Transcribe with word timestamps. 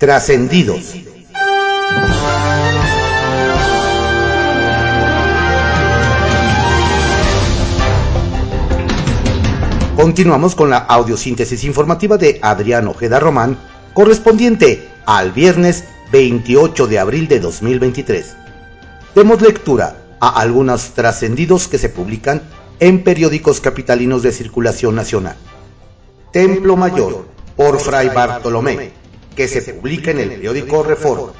Trascendidos. 0.00 0.94
Continuamos 9.94 10.54
con 10.54 10.70
la 10.70 10.78
audiosíntesis 10.78 11.64
informativa 11.64 12.16
de 12.16 12.38
Adrián 12.40 12.88
Ojeda 12.88 13.20
Román, 13.20 13.58
correspondiente 13.92 14.88
al 15.04 15.32
viernes 15.32 15.84
28 16.10 16.86
de 16.86 16.98
abril 16.98 17.28
de 17.28 17.40
2023. 17.40 18.36
Demos 19.14 19.42
lectura 19.42 19.98
a 20.18 20.40
algunos 20.40 20.92
trascendidos 20.94 21.68
que 21.68 21.76
se 21.76 21.90
publican 21.90 22.40
en 22.78 23.04
periódicos 23.04 23.60
capitalinos 23.60 24.22
de 24.22 24.32
circulación 24.32 24.94
nacional. 24.94 25.36
Templo 26.32 26.74
Mayor, 26.74 27.26
por 27.54 27.78
Fray 27.78 28.08
Bartolomé, 28.08 28.98
que 29.34 29.48
se 29.48 29.62
publica 29.62 30.10
en 30.10 30.18
el 30.18 30.28
periódico 30.28 30.82
Reforma. 30.82 31.32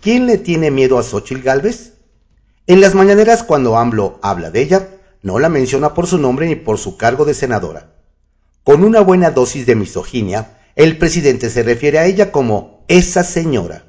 ¿Quién 0.00 0.26
le 0.26 0.38
tiene 0.38 0.70
miedo 0.70 0.98
a 0.98 1.02
Xochitl 1.02 1.42
Galvez? 1.42 1.94
En 2.66 2.80
las 2.80 2.94
mañaneras 2.94 3.42
cuando 3.42 3.76
AMLO 3.76 4.18
habla 4.22 4.50
de 4.50 4.62
ella, 4.62 4.88
no 5.22 5.38
la 5.38 5.48
menciona 5.48 5.92
por 5.92 6.06
su 6.06 6.18
nombre 6.18 6.46
ni 6.46 6.56
por 6.56 6.78
su 6.78 6.96
cargo 6.96 7.24
de 7.24 7.34
senadora. 7.34 7.94
Con 8.64 8.84
una 8.84 9.00
buena 9.00 9.30
dosis 9.30 9.66
de 9.66 9.74
misoginia, 9.74 10.58
el 10.76 10.96
presidente 10.98 11.50
se 11.50 11.62
refiere 11.62 11.98
a 11.98 12.06
ella 12.06 12.32
como 12.32 12.84
esa 12.88 13.24
señora. 13.24 13.84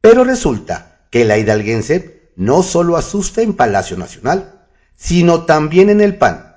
Pero 0.00 0.24
resulta 0.24 1.06
que 1.10 1.24
la 1.24 1.38
hidalguense 1.38 2.30
no 2.36 2.62
solo 2.62 2.96
asusta 2.96 3.42
en 3.42 3.54
Palacio 3.54 3.96
Nacional, 3.96 4.66
sino 4.96 5.44
también 5.44 5.90
en 5.90 6.00
el 6.00 6.16
PAN. 6.16 6.56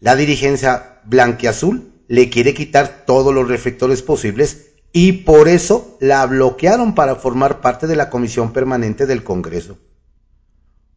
La 0.00 0.16
dirigencia 0.16 1.00
blanqueazul 1.04 1.93
le 2.08 2.30
quiere 2.30 2.54
quitar 2.54 3.04
todos 3.06 3.34
los 3.34 3.48
reflectores 3.48 4.02
posibles 4.02 4.72
y 4.92 5.12
por 5.12 5.48
eso 5.48 5.96
la 6.00 6.24
bloquearon 6.26 6.94
para 6.94 7.16
formar 7.16 7.60
parte 7.60 7.86
de 7.86 7.96
la 7.96 8.10
comisión 8.10 8.52
permanente 8.52 9.06
del 9.06 9.24
Congreso. 9.24 9.78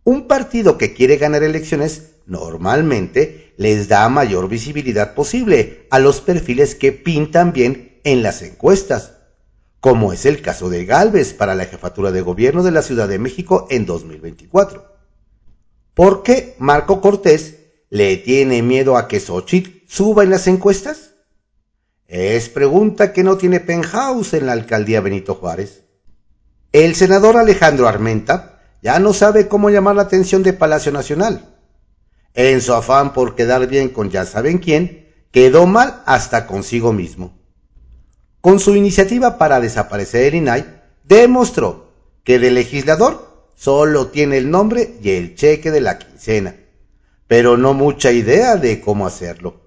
Un 0.03 0.27
partido 0.27 0.77
que 0.77 0.93
quiere 0.93 1.17
ganar 1.17 1.43
elecciones 1.43 2.11
normalmente 2.25 3.53
les 3.57 3.87
da 3.87 4.07
mayor 4.09 4.47
visibilidad 4.47 5.15
posible 5.15 5.87
a 5.89 5.99
los 5.99 6.21
perfiles 6.21 6.75
que 6.75 6.91
pintan 6.91 7.53
bien 7.53 7.99
en 8.03 8.21
las 8.21 8.41
encuestas, 8.41 9.13
como 9.79 10.13
es 10.13 10.25
el 10.25 10.41
caso 10.41 10.69
de 10.69 10.85
Galvez 10.85 11.33
para 11.33 11.55
la 11.55 11.65
jefatura 11.65 12.11
de 12.11 12.21
gobierno 12.21 12.63
de 12.63 12.71
la 12.71 12.83
Ciudad 12.83 13.07
de 13.07 13.19
México 13.19 13.67
en 13.69 13.85
2024. 13.85 14.85
¿Por 15.93 16.23
qué 16.23 16.55
Marco 16.59 17.01
Cortés 17.01 17.55
le 17.89 18.17
tiene 18.17 18.61
miedo 18.61 18.97
a 18.97 19.07
que 19.07 19.19
Xochitl 19.19 19.76
suba 19.87 20.23
en 20.23 20.29
las 20.29 20.47
encuestas? 20.47 21.15
Es 22.07 22.49
pregunta 22.49 23.11
que 23.11 23.23
no 23.23 23.37
tiene 23.37 23.59
penthouse 23.59 24.33
en 24.33 24.45
la 24.45 24.53
alcaldía 24.53 25.01
Benito 25.01 25.35
Juárez. 25.35 25.83
El 26.71 26.95
senador 26.95 27.37
Alejandro 27.37 27.87
Armenta 27.87 28.61
ya 28.81 28.99
no 28.99 29.13
sabe 29.13 29.47
cómo 29.47 29.69
llamar 29.69 29.95
la 29.95 30.03
atención 30.03 30.43
de 30.43 30.53
Palacio 30.53 30.91
Nacional. 30.91 31.55
En 32.33 32.61
su 32.61 32.73
afán 32.73 33.13
por 33.13 33.35
quedar 33.35 33.67
bien 33.67 33.89
con 33.89 34.11
ya 34.11 34.25
saben 34.25 34.59
quién, 34.59 35.07
quedó 35.31 35.65
mal 35.65 36.03
hasta 36.05 36.45
consigo 36.45 36.93
mismo. 36.93 37.37
Con 38.41 38.59
su 38.59 38.75
iniciativa 38.75 39.37
para 39.37 39.59
desaparecer 39.59 40.25
el 40.25 40.35
INAI, 40.35 40.65
demostró 41.03 41.91
que 42.23 42.39
de 42.39 42.51
legislador 42.51 43.49
solo 43.55 44.07
tiene 44.07 44.37
el 44.37 44.51
nombre 44.51 44.95
y 45.01 45.11
el 45.11 45.35
cheque 45.35 45.71
de 45.71 45.81
la 45.81 45.97
quincena, 45.97 46.55
pero 47.27 47.57
no 47.57 47.73
mucha 47.73 48.11
idea 48.11 48.55
de 48.55 48.79
cómo 48.79 49.07
hacerlo, 49.07 49.66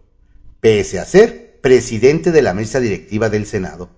pese 0.61 0.99
a 0.99 1.05
ser 1.05 1.61
presidente 1.61 2.33
de 2.33 2.43
la 2.43 2.55
mesa 2.55 2.81
directiva 2.81 3.29
del 3.29 3.47
Senado. 3.47 3.91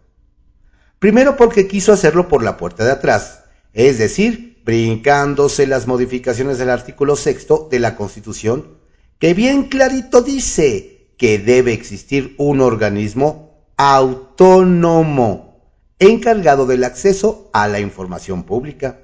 Primero 0.98 1.36
porque 1.36 1.66
quiso 1.66 1.92
hacerlo 1.92 2.28
por 2.28 2.42
la 2.42 2.56
puerta 2.56 2.84
de 2.84 2.92
atrás, 2.92 3.44
es 3.72 3.98
decir, 3.98 4.62
brincándose 4.64 5.66
las 5.66 5.86
modificaciones 5.86 6.58
del 6.58 6.70
artículo 6.70 7.16
sexto 7.16 7.68
de 7.70 7.80
la 7.80 7.96
Constitución, 7.96 8.78
que 9.18 9.34
bien 9.34 9.64
clarito 9.64 10.22
dice 10.22 11.12
que 11.16 11.38
debe 11.38 11.72
existir 11.72 12.34
un 12.38 12.60
organismo 12.60 13.66
autónomo 13.76 15.52
encargado 15.98 16.66
del 16.66 16.84
acceso 16.84 17.50
a 17.52 17.68
la 17.68 17.80
información 17.80 18.44
pública. 18.44 19.00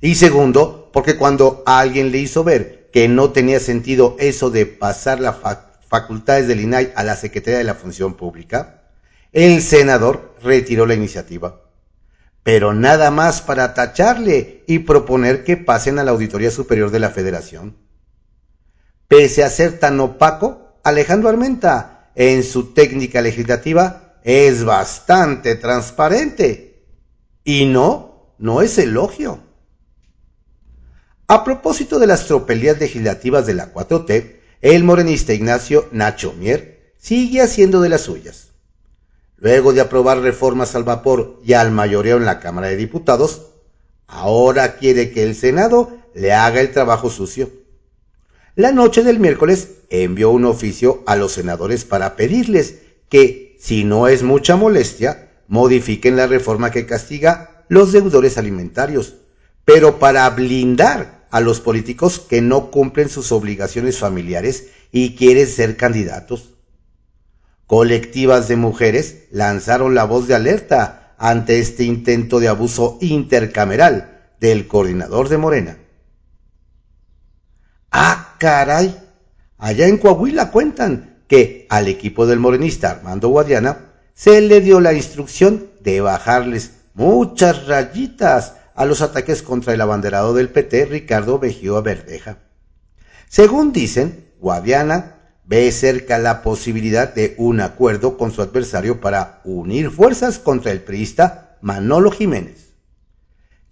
Y 0.00 0.14
segundo, 0.14 0.90
porque 0.92 1.16
cuando 1.16 1.62
alguien 1.66 2.12
le 2.12 2.18
hizo 2.18 2.44
ver 2.44 2.88
que 2.92 3.08
no 3.08 3.30
tenía 3.30 3.60
sentido 3.60 4.16
eso 4.18 4.50
de 4.50 4.66
pasar 4.66 5.20
las 5.20 5.36
facultades 5.88 6.46
del 6.46 6.60
INAI 6.60 6.92
a 6.94 7.02
la 7.04 7.16
Secretaría 7.16 7.58
de 7.58 7.64
la 7.64 7.74
Función 7.74 8.14
Pública, 8.14 8.82
el 9.32 9.62
senador 9.62 10.36
retiró 10.42 10.86
la 10.86 10.94
iniciativa 10.94 11.62
pero 12.48 12.72
nada 12.72 13.10
más 13.10 13.42
para 13.42 13.74
tacharle 13.74 14.64
y 14.66 14.78
proponer 14.78 15.44
que 15.44 15.58
pasen 15.58 15.98
a 15.98 16.02
la 16.02 16.12
Auditoría 16.12 16.50
Superior 16.50 16.90
de 16.90 16.98
la 16.98 17.10
Federación. 17.10 17.76
Pese 19.06 19.44
a 19.44 19.50
ser 19.50 19.78
tan 19.78 20.00
opaco, 20.00 20.80
Alejandro 20.82 21.28
Armenta, 21.28 22.10
en 22.14 22.42
su 22.42 22.72
técnica 22.72 23.20
legislativa, 23.20 24.14
es 24.24 24.64
bastante 24.64 25.56
transparente. 25.56 26.86
Y 27.44 27.66
no, 27.66 28.32
no 28.38 28.62
es 28.62 28.78
elogio. 28.78 29.40
A 31.26 31.44
propósito 31.44 31.98
de 31.98 32.06
las 32.06 32.24
tropelías 32.28 32.80
legislativas 32.80 33.44
de 33.44 33.52
la 33.52 33.74
4T, 33.74 34.37
el 34.60 34.82
morenista 34.82 35.32
Ignacio 35.32 35.88
Nacho 35.92 36.32
Mier 36.32 36.92
sigue 36.98 37.40
haciendo 37.40 37.80
de 37.80 37.88
las 37.88 38.02
suyas. 38.02 38.48
Luego 39.36 39.72
de 39.72 39.80
aprobar 39.80 40.18
reformas 40.18 40.74
al 40.74 40.82
vapor 40.82 41.40
y 41.44 41.52
al 41.52 41.70
mayoreo 41.70 42.16
en 42.16 42.26
la 42.26 42.40
Cámara 42.40 42.68
de 42.68 42.76
Diputados, 42.76 43.52
ahora 44.08 44.76
quiere 44.76 45.12
que 45.12 45.22
el 45.22 45.36
Senado 45.36 45.96
le 46.12 46.32
haga 46.32 46.60
el 46.60 46.72
trabajo 46.72 47.08
sucio. 47.08 47.50
La 48.56 48.72
noche 48.72 49.04
del 49.04 49.20
miércoles 49.20 49.74
envió 49.90 50.30
un 50.30 50.44
oficio 50.44 51.04
a 51.06 51.14
los 51.14 51.32
senadores 51.32 51.84
para 51.84 52.16
pedirles 52.16 52.80
que, 53.08 53.56
si 53.60 53.84
no 53.84 54.08
es 54.08 54.24
mucha 54.24 54.56
molestia, 54.56 55.30
modifiquen 55.46 56.16
la 56.16 56.26
reforma 56.26 56.72
que 56.72 56.84
castiga 56.84 57.64
los 57.68 57.92
deudores 57.92 58.36
alimentarios, 58.36 59.14
pero 59.64 60.00
para 60.00 60.28
blindar 60.30 61.17
a 61.30 61.40
los 61.40 61.60
políticos 61.60 62.18
que 62.18 62.40
no 62.40 62.70
cumplen 62.70 63.08
sus 63.08 63.32
obligaciones 63.32 63.98
familiares 63.98 64.68
y 64.92 65.16
quieren 65.16 65.46
ser 65.46 65.76
candidatos. 65.76 66.54
Colectivas 67.66 68.48
de 68.48 68.56
mujeres 68.56 69.24
lanzaron 69.30 69.94
la 69.94 70.04
voz 70.04 70.26
de 70.26 70.34
alerta 70.34 71.14
ante 71.18 71.58
este 71.58 71.84
intento 71.84 72.40
de 72.40 72.48
abuso 72.48 72.98
intercameral 73.00 74.30
del 74.40 74.66
coordinador 74.66 75.28
de 75.28 75.36
Morena. 75.36 75.78
Ah, 77.90 78.36
caray. 78.38 78.96
Allá 79.58 79.88
en 79.88 79.98
Coahuila 79.98 80.50
cuentan 80.50 81.24
que 81.26 81.66
al 81.68 81.88
equipo 81.88 82.26
del 82.26 82.38
morenista 82.38 82.90
Armando 82.90 83.28
Guadiana 83.28 83.92
se 84.14 84.40
le 84.40 84.60
dio 84.60 84.80
la 84.80 84.94
instrucción 84.94 85.68
de 85.80 86.00
bajarles 86.00 86.72
muchas 86.94 87.66
rayitas 87.66 88.54
a 88.78 88.84
los 88.84 89.02
ataques 89.02 89.42
contra 89.42 89.74
el 89.74 89.80
abanderado 89.80 90.34
del 90.34 90.50
PT 90.50 90.84
Ricardo 90.84 91.40
Mejía 91.40 91.80
Verdeja. 91.80 92.38
Según 93.28 93.72
dicen, 93.72 94.30
Guadiana 94.38 95.16
ve 95.44 95.72
cerca 95.72 96.16
la 96.16 96.42
posibilidad 96.42 97.12
de 97.12 97.34
un 97.38 97.60
acuerdo 97.60 98.16
con 98.16 98.30
su 98.30 98.40
adversario 98.40 99.00
para 99.00 99.40
unir 99.42 99.90
fuerzas 99.90 100.38
contra 100.38 100.70
el 100.70 100.80
priista 100.80 101.58
Manolo 101.60 102.12
Jiménez. 102.12 102.74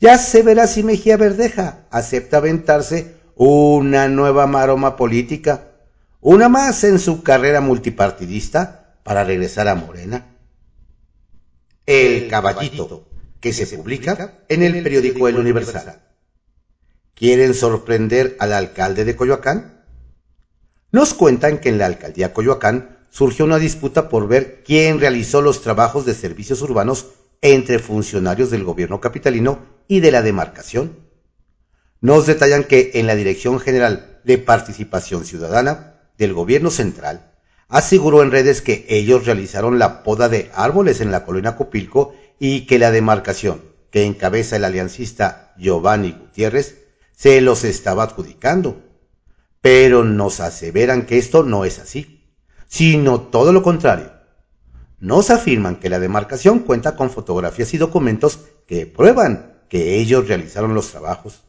Ya 0.01 0.19
se 0.19 0.43
verá 0.43 0.67
si 0.67 0.83
Mejía 0.83 1.17
Verdeja 1.17 1.87
acepta 1.93 2.39
aventarse 2.39 3.15
una 3.37 4.09
nueva 4.09 4.49
maroma 4.49 4.97
política, 4.97 5.69
una 6.21 6.49
más 6.49 6.83
en 6.83 6.99
su 6.99 7.23
carrera 7.23 7.61
multipartidista 7.61 8.97
para 9.05 9.23
regresar 9.23 9.69
a 9.69 9.77
Morena. 9.77 10.27
El 11.87 12.27
Caballito, 12.27 13.07
que 13.47 13.53
se 13.53 13.77
publica 13.77 14.41
en 14.49 14.65
el 14.65 14.83
periódico 14.83 15.29
El 15.29 15.39
Universal. 15.39 16.01
¿Quieren 17.15 17.55
sorprender 17.55 18.37
al 18.41 18.53
alcalde 18.53 19.05
de 19.05 19.15
Coyoacán? 19.15 19.85
Nos 20.91 21.15
cuentan 21.15 21.59
que 21.59 21.69
en 21.69 21.79
la 21.79 21.87
alcaldía 21.87 22.35
Coyoacán 22.35 23.07
surgió 23.09 23.45
una 23.45 23.61
disputa 23.61 24.09
por 24.09 24.27
ver 24.27 24.65
quién 24.65 24.99
realizó 24.99 25.43
los 25.43 25.63
trabajos 25.63 26.05
de 26.05 26.15
servicios 26.15 26.61
urbanos 26.61 27.07
entre 27.41 27.79
funcionarios 27.79 28.51
del 28.51 28.65
gobierno 28.65 29.01
capitalino 29.01 29.61
y 29.87 30.01
de 30.01 30.11
la 30.11 30.23
demarcación. 30.23 30.99
Nos 32.01 32.27
detallan 32.27 32.65
que 32.65 32.91
en 32.95 33.07
la 33.07 33.15
Dirección 33.15 33.61
General 33.61 34.21
de 34.25 34.39
Participación 34.39 35.25
Ciudadana 35.25 36.01
del 36.19 36.35
Gobierno 36.35 36.73
Central 36.73 37.31
aseguró 37.69 38.25
en 38.25 38.33
redes 38.33 38.61
que 38.61 38.87
ellos 38.89 39.25
realizaron 39.25 39.79
la 39.79 40.03
poda 40.03 40.29
de 40.29 40.51
árboles 40.53 41.01
en 41.01 41.13
la 41.13 41.25
colonia 41.25 41.55
Copilco 41.55 42.13
y 42.39 42.67
que 42.67 42.79
la 42.79 42.91
demarcación 42.91 43.63
que 43.91 44.05
encabeza 44.05 44.57
el 44.57 44.65
aliancista 44.65 45.55
Giovanni 45.59 46.13
Gutiérrez 46.13 46.85
se 47.15 47.41
los 47.41 47.65
estaba 47.65 48.03
adjudicando 48.03 48.83
pero 49.67 50.05
nos 50.05 50.39
aseveran 50.39 51.07
que 51.07 51.19
esto 51.19 51.43
no 51.43 51.65
es 51.65 51.81
así, 51.81 52.23
sino 52.69 53.21
todo 53.21 53.53
lo 53.53 53.65
contrario. 53.65 54.13
nos 55.01 55.31
afirman 55.31 55.81
que 55.81 55.89
la 55.89 55.99
demarcación 55.99 56.61
cuenta 56.61 56.95
con 56.95 57.11
fotografías 57.11 57.75
y 57.75 57.77
documentos 57.77 58.39
que 58.69 58.87
prueban 58.87 59.59
que 59.69 59.97
ellos 59.99 60.29
realizaron 60.29 60.73
los 60.73 60.93
trabajos. 60.93 61.43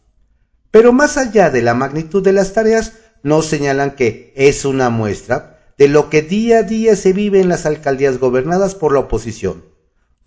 Pero 0.72 0.94
más 0.94 1.18
allá 1.18 1.52
de 1.52 1.62
la 1.62 1.76
magnitud 1.76 2.24
de 2.24 2.34
las 2.34 2.54
tareas, 2.54 2.94
nos 3.22 3.46
señalan 3.46 3.92
que 3.92 4.34
es 4.36 4.66
una 4.66 4.90
muestra 4.90 5.60
de 5.78 5.88
lo 5.88 6.10
que 6.10 6.24
día 6.24 6.60
a 6.60 6.64
día 6.64 6.96
se 6.96 7.14
vive 7.14 7.40
en 7.40 7.50
las 7.50 7.68
alcaldías 7.68 8.18
gobernadas 8.18 8.74
por 8.74 8.94
la 8.94 9.02
oposición, 9.02 9.64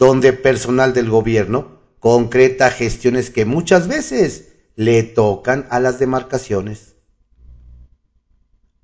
donde 0.00 0.32
personal 0.32 0.94
del 0.94 1.10
gobierno 1.10 1.78
concreta 1.98 2.70
gestiones 2.70 3.28
que 3.28 3.44
muchas 3.44 3.86
veces 3.86 4.48
le 4.74 5.02
tocan 5.02 5.66
a 5.68 5.78
las 5.78 5.98
demarcaciones. 5.98 6.94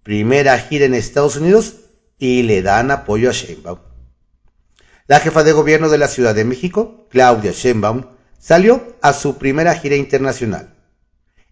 Primera 0.02 0.58
gira 0.58 0.84
en 0.84 0.92
Estados 0.92 1.36
Unidos 1.36 1.76
y 2.18 2.42
le 2.42 2.60
dan 2.60 2.90
apoyo 2.90 3.30
a 3.30 3.32
Sheinbaum. 3.32 3.78
La 5.06 5.18
jefa 5.20 5.42
de 5.42 5.52
gobierno 5.52 5.88
de 5.88 5.96
la 5.96 6.08
Ciudad 6.08 6.34
de 6.34 6.44
México, 6.44 7.06
Claudia 7.08 7.52
Sheinbaum, 7.52 8.08
salió 8.38 8.94
a 9.00 9.14
su 9.14 9.38
primera 9.38 9.74
gira 9.74 9.96
internacional. 9.96 10.74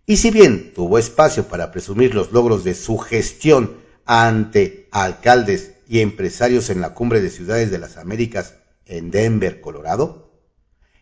Y 0.05 0.19
si 0.19 0.31
bien 0.31 0.75
tuvo 0.75 0.99
espacio 0.99 1.49
para 1.49 1.73
presumir 1.73 2.15
los 2.15 2.33
logros 2.33 2.65
de 2.65 2.75
su 2.75 2.99
gestión 2.99 3.79
ante 4.05 4.89
alcaldes 4.91 5.73
y 5.89 6.01
empresarios 6.01 6.69
en 6.69 6.83
la 6.83 6.93
cumbre 6.93 7.23
de 7.23 7.31
ciudades 7.31 7.71
de 7.71 7.79
las 7.79 7.97
Américas 7.97 8.57
en 8.87 9.11
Denver, 9.11 9.61
Colorado, 9.61 10.33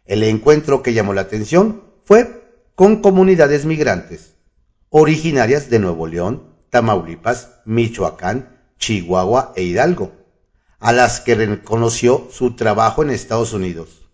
el 0.04 0.22
encuentro 0.22 0.82
que 0.82 0.92
llamó 0.92 1.12
la 1.12 1.22
atención 1.22 1.84
fue 2.04 2.42
con 2.74 3.02
comunidades 3.02 3.64
migrantes, 3.64 4.34
originarias 4.88 5.70
de 5.70 5.78
Nuevo 5.78 6.06
León, 6.06 6.54
Tamaulipas, 6.70 7.50
Michoacán, 7.64 8.60
Chihuahua 8.78 9.52
e 9.56 9.62
Hidalgo, 9.62 10.12
a 10.80 10.92
las 10.92 11.20
que 11.20 11.34
reconoció 11.34 12.28
su 12.30 12.56
trabajo 12.56 13.02
en 13.02 13.10
Estados 13.10 13.52
Unidos. 13.52 14.10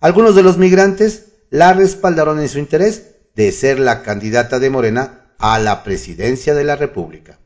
Algunos 0.00 0.36
de 0.36 0.42
los 0.42 0.58
migrantes 0.58 1.32
la 1.50 1.72
respaldaron 1.72 2.40
en 2.40 2.48
su 2.48 2.58
interés 2.58 3.16
de 3.34 3.50
ser 3.52 3.80
la 3.80 4.02
candidata 4.02 4.58
de 4.58 4.70
Morena 4.70 5.32
a 5.38 5.58
la 5.58 5.82
presidencia 5.82 6.54
de 6.54 6.64
la 6.64 6.76
República. 6.76 7.38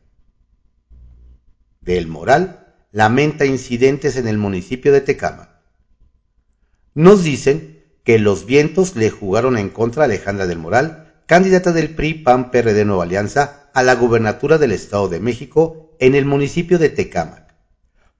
Del 1.80 2.08
Moral 2.08 2.61
lamenta 2.92 3.44
incidentes 3.44 4.16
en 4.16 4.28
el 4.28 4.38
municipio 4.38 4.92
de 4.92 5.00
Tecama. 5.00 5.60
Nos 6.94 7.24
dicen 7.24 7.82
que 8.04 8.18
los 8.18 8.46
vientos 8.46 8.94
le 8.94 9.10
jugaron 9.10 9.58
en 9.58 9.70
contra 9.70 10.02
a 10.02 10.06
Alejandra 10.06 10.46
del 10.46 10.58
Moral, 10.58 11.14
candidata 11.26 11.72
del 11.72 11.94
PRI 11.94 12.14
PAN 12.14 12.50
PRD 12.50 12.84
Nueva 12.84 13.04
Alianza 13.04 13.70
a 13.74 13.82
la 13.82 13.94
gubernatura 13.94 14.58
del 14.58 14.72
Estado 14.72 15.08
de 15.08 15.18
México 15.18 15.96
en 15.98 16.14
el 16.14 16.26
municipio 16.26 16.78
de 16.78 16.90
Tecama 16.90 17.42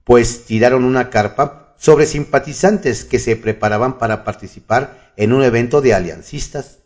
pues 0.03 0.45
tiraron 0.45 0.83
una 0.83 1.09
carpa 1.09 1.75
sobre 1.77 2.05
simpatizantes 2.05 3.05
que 3.05 3.19
se 3.19 3.35
preparaban 3.35 3.97
para 3.97 4.23
participar 4.23 5.13
en 5.17 5.33
un 5.33 5.43
evento 5.43 5.81
de 5.81 5.93
aliancistas. 5.93 6.79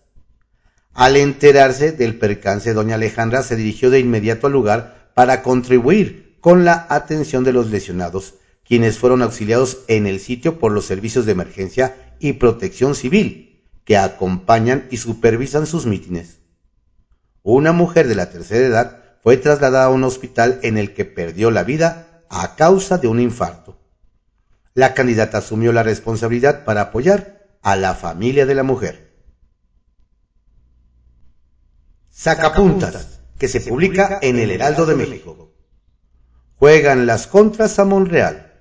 Al 0.93 1.15
enterarse 1.15 1.91
del 1.91 2.17
percance, 2.17 2.73
doña 2.73 2.95
Alejandra 2.95 3.43
se 3.43 3.55
dirigió 3.55 3.89
de 3.89 3.99
inmediato 3.99 4.47
al 4.47 4.53
lugar 4.53 5.11
para 5.13 5.43
contribuir 5.43 6.26
con 6.39 6.65
la 6.65 6.85
atención 6.89 7.43
de 7.43 7.53
los 7.53 7.69
lesionados, 7.69 8.35
quienes 8.63 8.97
fueron 8.97 9.21
auxiliados 9.21 9.79
en 9.87 10.07
el 10.07 10.19
sitio 10.19 10.59
por 10.59 10.71
los 10.71 10.85
servicios 10.85 11.25
de 11.25 11.31
emergencia 11.31 12.15
y 12.19 12.33
protección 12.33 12.95
civil, 12.95 13.65
que 13.85 13.97
acompañan 13.97 14.87
y 14.91 14.97
supervisan 14.97 15.65
sus 15.65 15.85
mítines. 15.85 16.39
Una 17.43 17.71
mujer 17.71 18.07
de 18.07 18.15
la 18.15 18.29
tercera 18.29 18.65
edad 18.65 19.03
fue 19.23 19.37
trasladada 19.37 19.85
a 19.85 19.89
un 19.89 20.03
hospital 20.03 20.59
en 20.63 20.77
el 20.77 20.93
que 20.93 21.05
perdió 21.05 21.49
la 21.51 21.63
vida 21.63 22.23
a 22.29 22.55
causa 22.55 22.97
de 22.97 23.07
un 23.07 23.19
infarto. 23.19 23.79
La 24.73 24.93
candidata 24.93 25.39
asumió 25.39 25.71
la 25.71 25.83
responsabilidad 25.83 26.65
para 26.65 26.81
apoyar 26.81 27.47
a 27.61 27.75
la 27.75 27.95
familia 27.95 28.45
de 28.45 28.55
la 28.55 28.63
mujer. 28.63 29.13
Sacapuntas, 32.09 33.21
que 33.37 33.47
se 33.47 33.61
publica 33.61 34.19
en 34.21 34.39
el 34.39 34.51
Heraldo 34.51 34.85
de 34.85 34.95
México. 34.95 35.46
Juegan 36.59 37.05
las 37.05 37.27
contras 37.27 37.77
a 37.77 37.85
Monreal. 37.85 38.51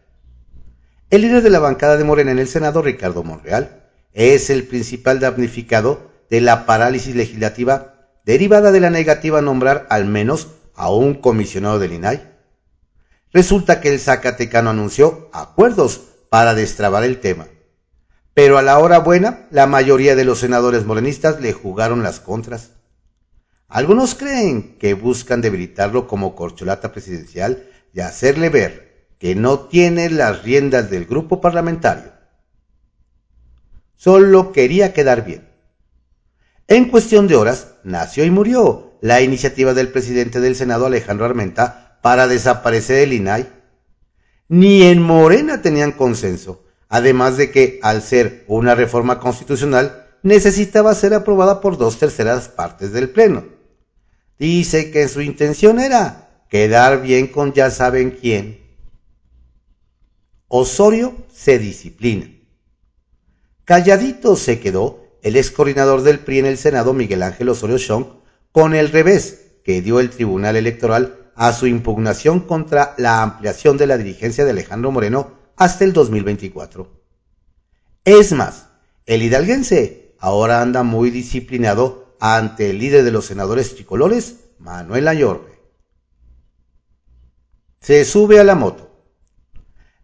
El 1.09 1.23
líder 1.23 1.43
de 1.43 1.49
la 1.49 1.61
bancada 1.61 1.97
de 1.97 2.05
Morena 2.05 2.31
en 2.31 2.39
el 2.39 2.47
Senado, 2.47 2.83
Ricardo 2.83 3.23
Monreal, 3.23 3.89
es 4.13 4.51
el 4.51 4.65
principal 4.65 5.19
damnificado 5.19 6.11
de 6.29 6.43
la 6.43 6.67
parálisis 6.67 7.17
legislativa 7.17 8.11
derivada 8.27 8.71
de 8.71 8.81
la 8.81 8.91
negativa 8.91 9.39
a 9.39 9.43
nombrar 9.43 9.87
al 9.89 10.05
menos 10.05 10.49
a 10.75 10.91
un 10.91 11.15
comisionado 11.15 11.79
del 11.79 11.95
INAI 11.95 12.37
Resulta 13.33 13.81
que 13.81 13.89
el 13.89 13.99
Zacatecano 13.99 14.69
anunció 14.69 15.31
acuerdos 15.33 16.03
para 16.29 16.55
destrabar 16.55 17.03
el 17.03 17.19
tema. 17.21 17.47
Pero 18.35 18.59
a 18.59 18.63
la 18.63 18.79
hora 18.79 18.99
buena, 18.99 19.47
la 19.51 19.67
mayoría 19.67 20.15
de 20.15 20.25
los 20.27 20.41
senadores 20.41 20.85
morenistas 20.85 21.41
le 21.41 21.55
jugaron 21.55 22.03
las 22.03 22.21
contras. 22.21 22.73
Algunos 23.69 24.15
creen 24.15 24.77
que 24.79 24.93
buscan 24.93 25.41
debilitarlo 25.41 26.07
como 26.07 26.35
corcholata 26.35 26.93
presidencial 26.93 27.71
y 27.97 28.03
hacerle 28.03 28.51
ver 28.51 29.07
que 29.19 29.35
no 29.35 29.61
tiene 29.61 30.11
las 30.11 30.43
riendas 30.43 30.91
del 30.91 31.07
grupo 31.07 31.41
parlamentario. 31.41 32.13
Solo 33.97 34.53
quería 34.53 34.93
quedar 34.93 35.25
bien. 35.25 35.49
En 36.69 36.91
cuestión 36.91 37.27
de 37.27 37.37
horas, 37.37 37.69
nació 37.85 38.27
y 38.27 38.31
murió 38.31 38.99
la 39.01 39.23
iniciativa 39.23 39.73
del 39.73 39.89
presidente 39.89 40.41
del 40.41 40.57
Senado 40.57 40.85
Alejandro 40.85 41.25
Armenta 41.25 41.99
para 42.03 42.29
desaparecer 42.29 42.99
el 42.99 43.15
INAI. 43.15 43.51
Ni 44.49 44.83
en 44.83 45.01
Morena 45.01 45.63
tenían 45.63 45.93
consenso, 45.93 46.65
además 46.91 47.39
de 47.39 47.51
que, 47.51 47.81
al 47.83 48.03
ser 48.03 48.45
una 48.47 48.75
reforma 48.75 49.21
constitucional, 49.21 50.07
necesitaba 50.23 50.95
ser 50.95 51.15
aprobada 51.15 51.63
por 51.63 51.79
dos 51.79 51.99
terceras 51.99 52.51
partes 52.51 52.93
del 52.93 53.09
Pleno. 53.09 53.47
Dice 54.39 54.91
que 54.91 55.09
su 55.09 55.23
intención 55.23 55.81
era 55.81 56.26
quedar 56.49 57.03
bien 57.03 57.27
con 57.27 57.53
ya 57.53 57.71
saben 57.71 58.11
quién. 58.11 58.61
Osorio 60.49 61.15
se 61.33 61.59
disciplina. 61.59 62.31
Calladito 63.65 64.37
se 64.37 64.61
quedó 64.61 65.07
el 65.23 65.37
ex 65.37 65.51
coordinador 65.51 66.03
del 66.03 66.21
PRI 66.21 66.39
en 66.39 66.47
el 66.47 66.57
Senado, 66.57 66.93
Miguel 66.93 67.23
Ángel 67.23 67.49
Osorio 67.49 67.79
Chong, 67.79 68.07
con 68.53 68.75
el 68.75 68.91
revés 68.91 69.47
que 69.65 69.83
dio 69.83 69.99
el 69.99 70.11
Tribunal 70.11 70.55
Electoral 70.55 71.33
a 71.35 71.53
su 71.53 71.67
impugnación 71.67 72.41
contra 72.41 72.95
la 72.97 73.23
ampliación 73.23 73.77
de 73.77 73.89
la 73.89 73.99
dirigencia 73.99 74.45
de 74.45 74.53
Alejandro 74.53 74.93
Moreno 74.93 75.33
hasta 75.57 75.85
el 75.85 75.93
2024. 75.93 76.89
Es 78.05 78.33
más, 78.33 78.69
el 79.05 79.23
hidalguense 79.23 80.15
ahora 80.21 80.63
anda 80.63 80.85
muy 80.85 81.11
disciplinado 81.11 82.17
ante 82.21 82.71
el 82.71 82.79
líder 82.79 83.05
de 83.05 83.11
los 83.11 83.27
senadores 83.27 83.75
tricolores, 83.75 84.37
Manuel 84.59 85.09
Ayorbe. 85.09 85.56
Se 87.81 88.05
sube 88.05 88.41
a 88.41 88.45
la 88.45 88.55
moto. 88.55 89.05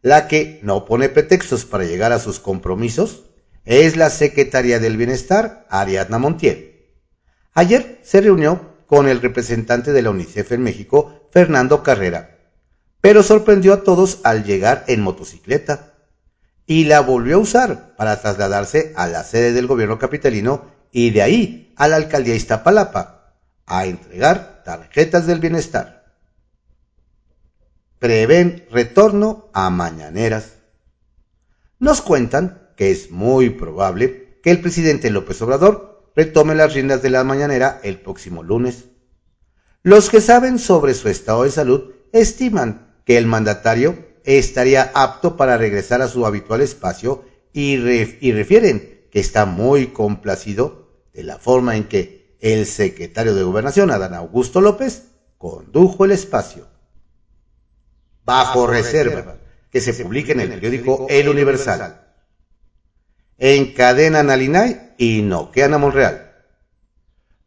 La 0.03 0.29
que 0.29 0.61
no 0.63 0.85
pone 0.85 1.09
pretextos 1.09 1.65
para 1.65 1.85
llegar 1.85 2.13
a 2.13 2.19
sus 2.19 2.41
compromisos 2.41 3.25
es 3.65 3.97
la 3.97 4.11
secretaria 4.11 4.79
del 4.79 4.97
Bienestar, 4.97 5.67
Ariadna 5.71 6.19
Montiel. 6.19 6.91
Ayer 7.55 8.01
se 8.03 8.21
reunió 8.21 8.73
con 8.87 9.09
el 9.09 9.21
representante 9.21 9.93
de 9.93 10.03
la 10.03 10.11
UNICEF 10.11 10.53
en 10.53 10.63
México, 10.63 11.29
Fernando 11.33 11.83
Carrera, 11.83 12.39
pero 13.01 13.23
sorprendió 13.23 13.73
a 13.73 13.83
todos 13.85 14.21
al 14.25 14.45
llegar 14.45 14.85
en 14.89 15.01
motocicleta 15.01 15.95
y 16.67 16.85
la 16.85 17.01
volvió 17.01 17.37
a 17.37 17.41
usar 17.41 17.97
para 17.97 18.21
trasladarse 18.21 18.93
a 18.97 19.07
la 19.07 19.25
sede 19.25 19.53
del 19.53 19.67
gobierno 19.67 19.99
capitalino 19.99 20.67
y 20.91 21.11
de 21.11 21.23
ahí 21.23 21.75
a 21.77 21.89
la 21.89 21.97
alcaldía 21.97 22.35
Iztapalapa 22.35 23.35
a 23.67 23.87
entregar 23.87 24.63
tarjetas 24.65 25.27
del 25.27 25.41
bienestar. 25.41 26.02
Prevén 28.03 28.67
retorno 28.69 29.49
a 29.53 29.71
mañaneras. 29.71 30.55
Nos 31.79 32.01
cuentan 32.01 32.69
que 32.77 32.91
es 32.91 33.13
muy 33.13 33.51
probable 33.51 34.41
que 34.43 34.51
el 34.51 34.61
presidente 34.61 35.09
López 35.09 35.41
Obrador 35.41 36.11
retome 36.17 36.57
las 36.57 36.75
riendas 36.75 37.01
de 37.01 37.11
la 37.11 37.23
mañanera 37.23 37.79
el 37.85 38.01
próximo 38.01 38.43
lunes. 38.43 38.87
Los 39.85 40.11
que 40.11 40.21
saben 40.21 40.59
sobre 40.59 40.95
su 40.95 41.09
estado 41.09 41.45
de 41.45 41.53
salud 41.53 41.93
estiman 42.13 42.93
que 43.05 43.19
el 43.19 43.27
mandatario 43.27 43.97
estaría 44.25 44.91
apto 44.97 45.37
para 45.37 45.57
regresar 45.57 46.03
a 46.03 46.09
su 46.09 46.27
habitual 46.27 46.61
espacio 46.61 47.25
y, 47.53 47.77
refieren 47.77 49.07
que 49.13 49.21
está 49.21 49.47
muy 49.47 49.93
complacido 49.93 50.89
de 51.15 51.23
la 51.23 51.39
forma 51.39 51.77
en 51.77 51.85
que 51.85 52.37
el 52.41 52.67
secretario 52.67 53.37
de 53.37 53.45
Gobernación, 53.45 53.93
Adán 53.93 54.15
Augusto 54.15 54.61
López, 54.61 55.05
condujo 55.39 56.05
el 56.05 56.11
espacio. 56.11 56.72
Bajo 58.25 58.67
reserva, 58.67 59.37
que 59.71 59.81
se 59.81 59.95
publique 59.95 60.33
en 60.33 60.41
el 60.41 60.49
periódico 60.51 61.07
El 61.09 61.29
Universal. 61.29 62.01
Encadenan 63.39 64.31
al 64.31 64.43
INAI 64.43 64.95
y 64.99 65.23
noquean 65.23 65.75
a 65.75 65.79
Monreal. 65.79 66.33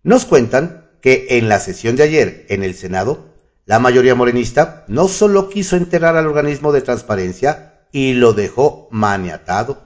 Nos 0.03 0.25
cuentan 0.25 0.89
que 1.01 1.27
en 1.32 1.48
la 1.48 1.60
sesión 1.60 1.96
de 1.96 2.03
ayer 2.03 2.46
en 2.50 2.63
el 2.63 2.75
Senado, 2.75 3.34
la 3.65 3.79
mayoría 3.79 4.15
morenista 4.15 4.86
no 4.88 5.08
solo 5.08 5.50
quiso 5.50 5.75
enterrar 5.75 6.17
al 6.17 6.27
organismo 6.27 6.72
de 6.72 6.82
transparencia 6.82 7.88
y 7.91 8.13
lo 8.13 8.34
dejó 8.34 8.88
maniatado, 8.91 9.84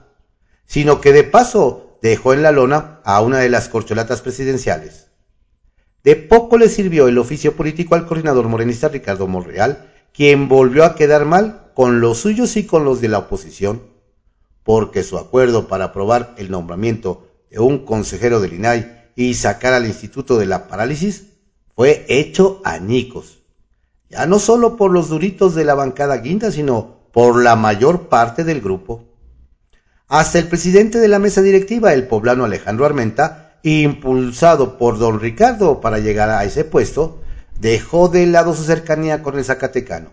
sino 0.66 1.00
que 1.00 1.12
de 1.12 1.24
paso 1.24 1.98
dejó 2.02 2.32
en 2.32 2.42
la 2.42 2.52
lona 2.52 3.00
a 3.04 3.20
una 3.20 3.38
de 3.38 3.48
las 3.48 3.68
corcholatas 3.68 4.22
presidenciales. 4.22 5.08
De 6.02 6.16
poco 6.16 6.58
le 6.58 6.68
sirvió 6.68 7.08
el 7.08 7.18
oficio 7.18 7.54
político 7.54 7.94
al 7.94 8.06
coordinador 8.06 8.48
morenista 8.48 8.88
Ricardo 8.88 9.26
Monreal, 9.26 9.89
quien 10.12 10.48
volvió 10.48 10.84
a 10.84 10.94
quedar 10.94 11.24
mal 11.24 11.70
con 11.74 12.00
los 12.00 12.18
suyos 12.18 12.56
y 12.56 12.66
con 12.66 12.84
los 12.84 13.00
de 13.00 13.08
la 13.08 13.18
oposición, 13.18 13.82
porque 14.64 15.02
su 15.02 15.18
acuerdo 15.18 15.68
para 15.68 15.86
aprobar 15.86 16.34
el 16.36 16.50
nombramiento 16.50 17.26
de 17.50 17.58
un 17.58 17.84
consejero 17.84 18.40
del 18.40 18.54
INAI 18.54 19.10
y 19.16 19.34
sacar 19.34 19.72
al 19.72 19.86
Instituto 19.86 20.38
de 20.38 20.46
la 20.46 20.68
Parálisis 20.68 21.26
fue 21.74 22.04
hecho 22.08 22.60
añicos, 22.64 23.38
ya 24.08 24.26
no 24.26 24.38
solo 24.38 24.76
por 24.76 24.90
los 24.90 25.08
duritos 25.08 25.54
de 25.54 25.64
la 25.64 25.74
bancada 25.74 26.16
guinda, 26.18 26.50
sino 26.50 27.00
por 27.12 27.42
la 27.42 27.56
mayor 27.56 28.08
parte 28.08 28.44
del 28.44 28.60
grupo. 28.60 29.04
Hasta 30.08 30.38
el 30.38 30.48
presidente 30.48 30.98
de 30.98 31.08
la 31.08 31.18
mesa 31.18 31.40
directiva, 31.40 31.92
el 31.92 32.08
poblano 32.08 32.44
Alejandro 32.44 32.84
Armenta, 32.84 33.58
impulsado 33.62 34.78
por 34.78 34.98
don 34.98 35.20
Ricardo 35.20 35.80
para 35.80 35.98
llegar 35.98 36.30
a 36.30 36.44
ese 36.44 36.64
puesto, 36.64 37.19
dejó 37.60 38.08
de 38.08 38.26
lado 38.26 38.54
su 38.54 38.64
cercanía 38.64 39.22
con 39.22 39.38
el 39.38 39.44
Zacatecano. 39.44 40.10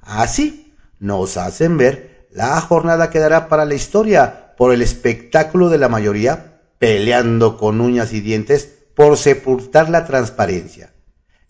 Así 0.00 0.74
nos 0.98 1.36
hacen 1.36 1.76
ver, 1.76 2.26
la 2.32 2.60
jornada 2.60 3.10
quedará 3.10 3.48
para 3.48 3.64
la 3.64 3.74
historia 3.74 4.54
por 4.56 4.72
el 4.72 4.82
espectáculo 4.82 5.68
de 5.68 5.78
la 5.78 5.88
mayoría 5.88 6.60
peleando 6.78 7.58
con 7.58 7.80
uñas 7.80 8.12
y 8.12 8.20
dientes 8.20 8.68
por 8.96 9.16
sepultar 9.16 9.90
la 9.90 10.04
transparencia. 10.04 10.92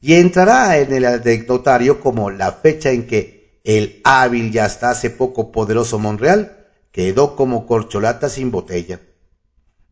Y 0.00 0.14
entrará 0.14 0.76
en 0.78 0.92
el 0.92 1.04
anecdotario 1.04 2.00
como 2.00 2.30
la 2.30 2.52
fecha 2.52 2.90
en 2.90 3.06
que 3.06 3.60
el 3.64 4.00
hábil 4.04 4.52
y 4.52 4.58
hasta 4.58 4.90
hace 4.90 5.10
poco 5.10 5.52
poderoso 5.52 5.98
Monreal 6.00 6.66
quedó 6.90 7.36
como 7.36 7.66
corcholata 7.66 8.28
sin 8.28 8.50
botella. 8.50 9.00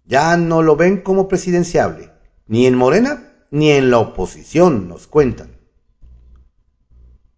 Ya 0.05 0.37
no 0.37 0.63
lo 0.63 0.75
ven 0.75 1.01
como 1.01 1.29
presidenciable, 1.29 2.11
ni 2.49 2.67
en 2.67 2.75
Morena 2.75 3.30
ni 3.51 3.71
en 3.71 3.91
la 3.91 3.99
oposición, 3.99 4.89
nos 4.89 5.07
cuentan. 5.07 5.57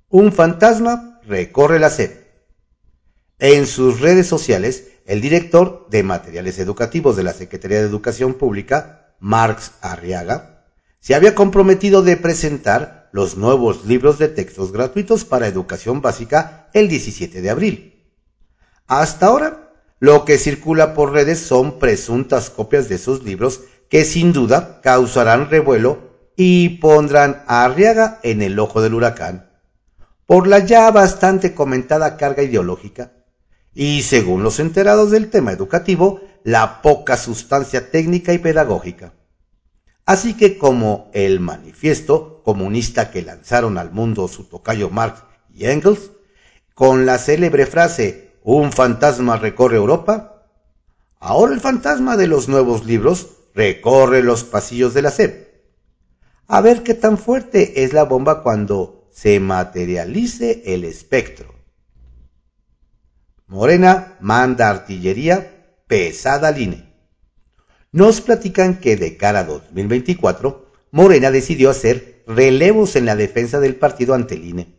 Un 0.09 0.33
fantasma 0.33 1.21
recorre 1.25 1.79
la 1.79 1.91
SEP. 1.91 2.23
En 3.39 3.67
sus 3.67 4.01
redes 4.01 4.27
sociales, 4.27 4.89
el 5.07 5.21
director 5.21 5.89
de 5.91 6.03
materiales 6.03 6.59
educativos 6.59 7.17
de 7.17 7.23
la 7.23 7.33
Secretaría 7.33 7.81
de 7.81 7.89
Educación 7.89 8.35
Pública, 8.35 9.15
Marx 9.19 9.73
Arriaga, 9.81 10.67
se 11.01 11.15
había 11.15 11.35
comprometido 11.35 12.03
de 12.03 12.17
presentar 12.17 13.09
los 13.13 13.37
nuevos 13.37 13.85
libros 13.85 14.19
de 14.19 14.29
textos 14.29 14.73
gratuitos 14.73 15.25
para 15.25 15.49
educación 15.49 16.01
básica 16.01 16.69
el 16.73 16.89
17 16.89 17.43
de 17.43 17.51
abril. 17.51 18.05
Hasta 18.87 19.27
ahora 19.27 19.73
lo 19.99 20.25
que 20.25 20.39
circula 20.39 20.95
por 20.95 21.13
redes 21.13 21.39
son 21.39 21.79
presuntas 21.79 22.51
copias 22.51 22.89
de 22.89 22.99
sus 22.99 23.23
libros 23.23 23.61
que 23.93 24.07
sin 24.07 24.33
duda 24.33 24.81
causarán 24.81 25.51
revuelo 25.51 26.31
y 26.35 26.79
pondrán 26.79 27.43
a 27.47 27.67
Arriaga 27.67 28.21
en 28.23 28.41
el 28.41 28.59
ojo 28.59 28.81
del 28.81 28.95
huracán 28.95 29.51
por 30.25 30.47
la 30.47 30.61
ya 30.61 30.91
bastante 30.91 31.55
comentada 31.55 32.17
carga 32.17 32.43
ideológica 32.43 33.13
y, 33.75 34.01
según 34.01 34.45
los 34.45 34.61
enterados 34.61 35.11
del 35.11 35.29
tema 35.29 35.53
educativo, 35.53 36.23
la 36.43 36.81
poca 36.81 37.19
sustancia 37.19 37.91
técnica 37.91 38.33
y 38.33 38.39
pedagógica. 38.39 39.13
Así 40.07 40.39
que 40.39 40.57
como 40.57 41.11
el 41.13 41.39
manifiesto 41.41 42.41
comunista 42.45 43.11
que 43.11 43.21
lanzaron 43.21 43.77
al 43.77 43.93
mundo 43.93 44.27
su 44.27 44.45
tocayo 44.45 44.89
Marx 44.89 45.23
y 45.53 45.67
Engels, 45.67 46.13
con 46.73 47.05
la 47.05 47.19
célebre 47.19 47.67
frase 47.67 48.39
un 48.43 48.73
fantasma 48.73 49.37
recorre 49.37 49.77
Europa. 49.77 50.47
Ahora 51.21 51.53
el 51.53 51.61
fantasma 51.61 52.17
de 52.17 52.27
los 52.27 52.49
nuevos 52.49 52.87
libros 52.87 53.42
recorre 53.55 54.23
los 54.23 54.45
pasillos 54.45 54.95
de 54.95 55.03
la 55.03 55.11
SEP. 55.11 55.53
A 56.47 56.61
ver 56.61 56.83
qué 56.83 56.95
tan 56.95 57.19
fuerte 57.19 57.85
es 57.85 57.93
la 57.93 58.05
bomba 58.05 58.43
cuando 58.43 59.09
se 59.13 59.41
materialice 59.41 60.63
el 60.67 60.85
espectro. 60.85 61.55
Morena 63.47 64.17
manda 64.21 64.71
artillería 64.71 65.83
pesada 65.87 66.49
al 66.49 66.61
INE. 66.61 66.93
Nos 67.91 68.23
platican 68.23 68.81
que 68.81 68.97
de 68.97 69.19
cara 69.19 69.41
a 69.41 69.45
2024, 69.45 70.73
Morena 70.91 71.31
decidió 71.31 71.69
hacer 71.69 72.23
relevos 72.27 72.97
en 72.97 73.05
la 73.05 73.17
defensa 73.17 73.61
del 73.61 73.77
partido 73.77 74.15
ante 74.15 74.37
el 74.37 74.45
INE. 74.45 74.79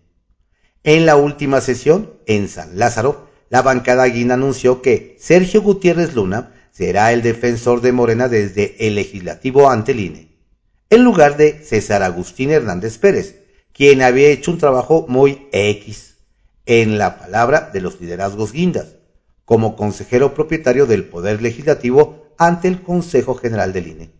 En 0.84 1.06
la 1.06 1.16
última 1.16 1.62
sesión, 1.62 2.14
en 2.26 2.50
San 2.50 2.80
Lázaro, 2.80 3.30
la 3.50 3.62
bancada 3.62 4.06
guina 4.06 4.34
anunció 4.34 4.82
que 4.82 5.16
Sergio 5.20 5.62
Gutiérrez 5.62 6.16
Luna 6.16 6.53
será 6.74 7.14
el 7.14 7.22
defensor 7.22 7.80
de 7.80 7.94
Morena 7.94 8.28
desde 8.28 8.76
el 8.86 8.96
legislativo 8.96 9.70
ante 9.70 9.94
el 9.94 10.02
INE, 10.02 10.38
en 10.90 11.04
lugar 11.04 11.38
de 11.38 11.64
César 11.64 12.04
Agustín 12.04 12.52
Hernández 12.52 12.98
Pérez, 12.98 13.44
quien 13.72 14.02
había 14.02 14.30
hecho 14.30 14.52
un 14.52 14.58
trabajo 14.58 15.06
muy 15.08 15.48
X, 15.52 16.18
en 16.66 16.98
la 16.98 17.20
palabra 17.20 17.70
de 17.72 17.80
los 17.80 18.02
liderazgos 18.02 18.52
guindas, 18.52 18.96
como 19.46 19.76
consejero 19.76 20.34
propietario 20.34 20.86
del 20.86 21.06
Poder 21.06 21.42
Legislativo 21.42 22.34
ante 22.38 22.68
el 22.68 22.82
Consejo 22.82 23.36
General 23.36 23.72
del 23.72 23.88
INE. 23.88 24.12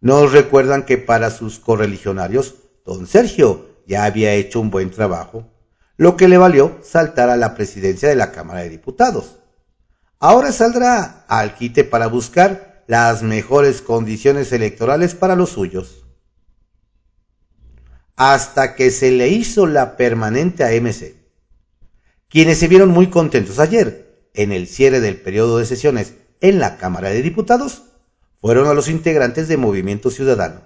Nos 0.00 0.32
recuerdan 0.32 0.84
que 0.84 0.96
para 0.96 1.30
sus 1.30 1.58
correligionarios, 1.58 2.54
don 2.86 3.06
Sergio 3.06 3.66
ya 3.86 4.04
había 4.04 4.32
hecho 4.32 4.60
un 4.60 4.70
buen 4.70 4.90
trabajo 4.90 5.50
lo 5.98 6.16
que 6.16 6.28
le 6.28 6.38
valió 6.38 6.78
saltar 6.82 7.28
a 7.28 7.36
la 7.36 7.54
presidencia 7.54 8.08
de 8.08 8.14
la 8.14 8.30
Cámara 8.30 8.60
de 8.60 8.70
Diputados. 8.70 9.40
Ahora 10.20 10.50
saldrá 10.50 11.24
al 11.28 11.54
quite 11.54 11.84
para 11.84 12.08
buscar 12.08 12.82
las 12.88 13.22
mejores 13.22 13.82
condiciones 13.82 14.50
electorales 14.52 15.14
para 15.14 15.36
los 15.36 15.50
suyos. 15.50 16.06
Hasta 18.16 18.74
que 18.74 18.90
se 18.90 19.12
le 19.12 19.28
hizo 19.28 19.68
la 19.68 19.96
permanente 19.96 20.64
a 20.64 20.70
MC. 20.80 21.14
Quienes 22.28 22.58
se 22.58 22.66
vieron 22.66 22.88
muy 22.88 23.10
contentos 23.10 23.60
ayer 23.60 24.28
en 24.34 24.50
el 24.50 24.66
cierre 24.66 25.00
del 25.00 25.20
periodo 25.20 25.58
de 25.58 25.66
sesiones 25.66 26.14
en 26.40 26.58
la 26.58 26.78
Cámara 26.78 27.10
de 27.10 27.22
Diputados 27.22 27.84
fueron 28.40 28.66
a 28.66 28.74
los 28.74 28.88
integrantes 28.88 29.46
de 29.46 29.56
Movimiento 29.56 30.10
Ciudadano. 30.10 30.62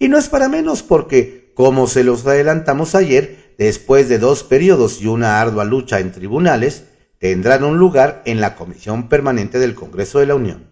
Y 0.00 0.08
no 0.08 0.18
es 0.18 0.28
para 0.28 0.48
menos 0.48 0.82
porque, 0.82 1.52
como 1.54 1.86
se 1.86 2.02
los 2.02 2.26
adelantamos 2.26 2.96
ayer, 2.96 3.54
después 3.58 4.08
de 4.08 4.18
dos 4.18 4.42
periodos 4.42 5.00
y 5.00 5.06
una 5.06 5.40
ardua 5.40 5.64
lucha 5.64 6.00
en 6.00 6.10
tribunales, 6.10 6.84
tendrán 7.18 7.64
un 7.64 7.78
lugar 7.78 8.22
en 8.26 8.40
la 8.40 8.56
Comisión 8.56 9.08
Permanente 9.08 9.58
del 9.58 9.74
Congreso 9.74 10.18
de 10.18 10.26
la 10.26 10.34
Unión. 10.34 10.70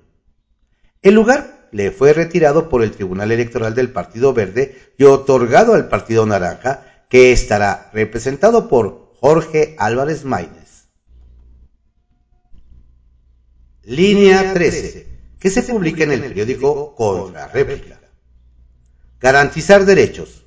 El 1.02 1.14
lugar 1.14 1.68
le 1.72 1.90
fue 1.90 2.12
retirado 2.12 2.68
por 2.68 2.82
el 2.82 2.92
Tribunal 2.92 3.32
Electoral 3.32 3.74
del 3.74 3.90
Partido 3.90 4.32
Verde 4.32 4.92
y 4.96 5.04
otorgado 5.04 5.74
al 5.74 5.88
Partido 5.88 6.24
Naranja, 6.24 7.04
que 7.08 7.32
estará 7.32 7.90
representado 7.92 8.68
por 8.68 9.12
Jorge 9.20 9.74
Álvarez 9.78 10.24
Maínez. 10.24 10.88
Línea 13.82 14.54
13, 14.54 15.08
que 15.38 15.50
se 15.50 15.62
publica 15.62 16.04
en 16.04 16.12
el 16.12 16.20
periódico 16.20 16.94
Contra 16.94 17.48
Réplica. 17.48 18.00
Garantizar 19.20 19.84
derechos. 19.84 20.44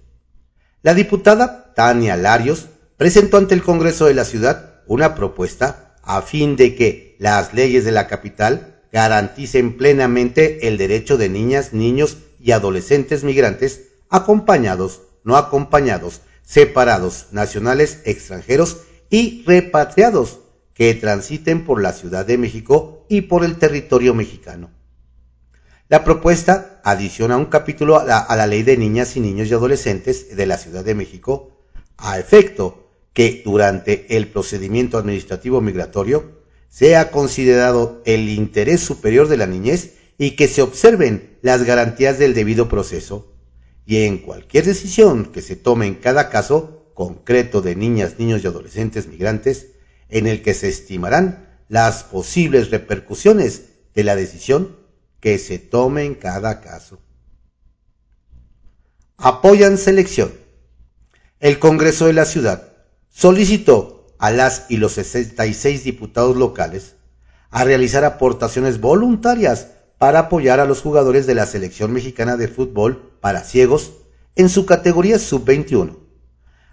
La 0.82 0.94
diputada 0.94 1.74
Tania 1.76 2.16
Larios, 2.18 2.68
presentó 2.98 3.38
ante 3.38 3.54
el 3.54 3.64
Congreso 3.64 4.06
de 4.06 4.16
la 4.16 4.26
Ciudad 4.26 4.82
una 4.88 5.14
propuesta 5.14 5.87
a 6.08 6.22
fin 6.22 6.56
de 6.56 6.74
que 6.74 7.18
las 7.20 7.54
leyes 7.54 7.84
de 7.84 7.92
la 7.92 8.08
capital 8.08 8.82
garanticen 8.94 9.76
plenamente 9.76 10.68
el 10.70 10.78
derecho 10.78 11.18
de 11.18 11.28
niñas, 11.28 11.74
niños 11.74 12.18
y 12.40 12.52
adolescentes 12.52 13.26
migrantes 13.26 13.90
acompañados, 14.10 15.02
no 15.26 15.36
acompañados, 15.36 16.22
separados, 16.44 17.28
nacionales, 17.32 18.00
extranjeros 18.06 18.78
y 19.10 19.44
repatriados 19.46 20.40
que 20.74 20.94
transiten 20.94 21.66
por 21.66 21.82
la 21.82 21.92
Ciudad 21.92 22.26
de 22.26 22.38
México 22.38 23.06
y 23.10 23.22
por 23.22 23.44
el 23.44 23.58
territorio 23.58 24.14
mexicano. 24.14 24.72
La 25.90 26.06
propuesta 26.06 26.80
adiciona 26.86 27.36
un 27.36 27.46
capítulo 27.46 28.00
a 28.00 28.06
la, 28.06 28.20
a 28.20 28.36
la, 28.38 28.48
Ley 28.48 28.64
de 28.64 28.78
Niñas 28.78 29.18
y 29.18 29.20
Niños 29.20 29.50
y 29.50 29.54
Adolescentes 29.54 30.38
de 30.38 30.46
la 30.46 30.58
Ciudad 30.58 30.86
de 30.86 30.96
México 30.96 31.66
a 31.98 32.18
efecto 32.18 32.87
que 33.18 33.42
durante 33.44 34.16
el 34.16 34.28
procedimiento 34.28 35.00
administrativo 35.00 35.60
migratorio 35.60 36.44
sea 36.70 37.10
considerado 37.10 38.00
el 38.06 38.30
interés 38.30 38.82
superior 38.82 39.28
de 39.28 39.38
la 39.38 39.48
niñez 39.48 39.96
y 40.20 40.36
que 40.36 40.48
se 40.48 40.62
observen 40.62 41.36
las 41.42 41.64
garantías 41.64 42.20
del 42.20 42.36
debido 42.36 42.70
proceso, 42.70 43.34
y 43.88 44.04
en 44.04 44.20
cualquier 44.20 44.66
decisión 44.66 45.32
que 45.32 45.42
se 45.42 45.56
tome 45.56 45.88
en 45.88 45.96
cada 45.96 46.30
caso 46.30 46.92
concreto 46.94 47.64
de 47.64 47.76
niñas, 47.76 48.20
niños 48.20 48.44
y 48.44 48.48
adolescentes 48.48 49.08
migrantes, 49.08 49.70
en 50.10 50.28
el 50.28 50.44
que 50.44 50.54
se 50.54 50.70
estimarán 50.70 51.58
las 51.70 52.04
posibles 52.04 52.70
repercusiones 52.70 53.64
de 53.96 54.04
la 54.04 54.16
decisión 54.16 54.78
que 55.22 55.40
se 55.40 55.58
tome 55.58 56.06
en 56.06 56.14
cada 56.14 56.62
caso. 56.62 57.00
Apoyan 59.18 59.80
selección 59.80 60.32
el 61.40 61.58
Congreso 61.58 62.06
de 62.06 62.14
la 62.14 62.26
Ciudad 62.26 62.77
solicitó 63.18 64.06
a 64.20 64.30
las 64.30 64.68
y 64.70 64.78
los 64.78 64.92
66 64.92 65.84
diputados 65.84 66.38
locales 66.38 66.98
a 67.50 67.64
realizar 67.64 68.06
aportaciones 68.06 68.80
voluntarias 68.80 69.70
para 69.98 70.20
apoyar 70.20 70.60
a 70.60 70.66
los 70.66 70.82
jugadores 70.82 71.26
de 71.26 71.34
la 71.34 71.48
selección 71.48 71.92
mexicana 71.94 72.38
de 72.38 72.48
fútbol 72.48 73.18
para 73.20 73.44
ciegos 73.44 73.94
en 74.36 74.50
su 74.50 74.68
categoría 74.68 75.18
sub-21, 75.18 75.98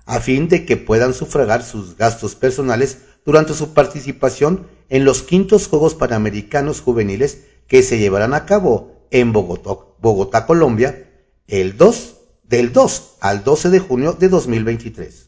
a 0.04 0.20
fin 0.20 0.50
de 0.50 0.66
que 0.66 0.76
puedan 0.76 1.14
sufragar 1.14 1.62
sus 1.64 1.96
gastos 1.96 2.34
personales 2.34 2.98
durante 3.24 3.54
su 3.54 3.72
participación 3.72 4.66
en 4.90 5.06
los 5.06 5.22
quintos 5.22 5.66
Juegos 5.66 5.94
Panamericanos 5.94 6.82
Juveniles 6.82 7.38
que 7.68 7.82
se 7.82 7.98
llevarán 7.98 8.34
a 8.34 8.44
cabo 8.44 9.06
en 9.10 9.32
Bogotá, 9.32 9.70
Bogotá 9.98 10.44
Colombia, 10.44 11.10
el 11.46 11.78
2, 11.78 12.16
del 12.42 12.74
2 12.74 13.16
al 13.20 13.44
12 13.44 13.70
de 13.70 13.78
junio 13.78 14.12
de 14.12 14.28
2023. 14.28 15.23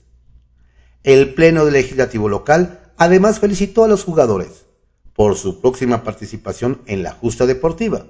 El 1.07 1.35
Pleno 1.35 1.65
Legislativo 1.71 2.29
local 2.29 2.81
además 2.97 3.39
felicitó 3.39 3.85
a 3.85 3.89
los 3.89 4.03
jugadores 4.03 4.67
por 5.15 5.37
su 5.37 5.61
próxima 5.61 6.03
participación 6.03 6.83
en 6.87 7.05
la 7.05 7.13
justa 7.13 7.47
deportiva. 7.47 8.07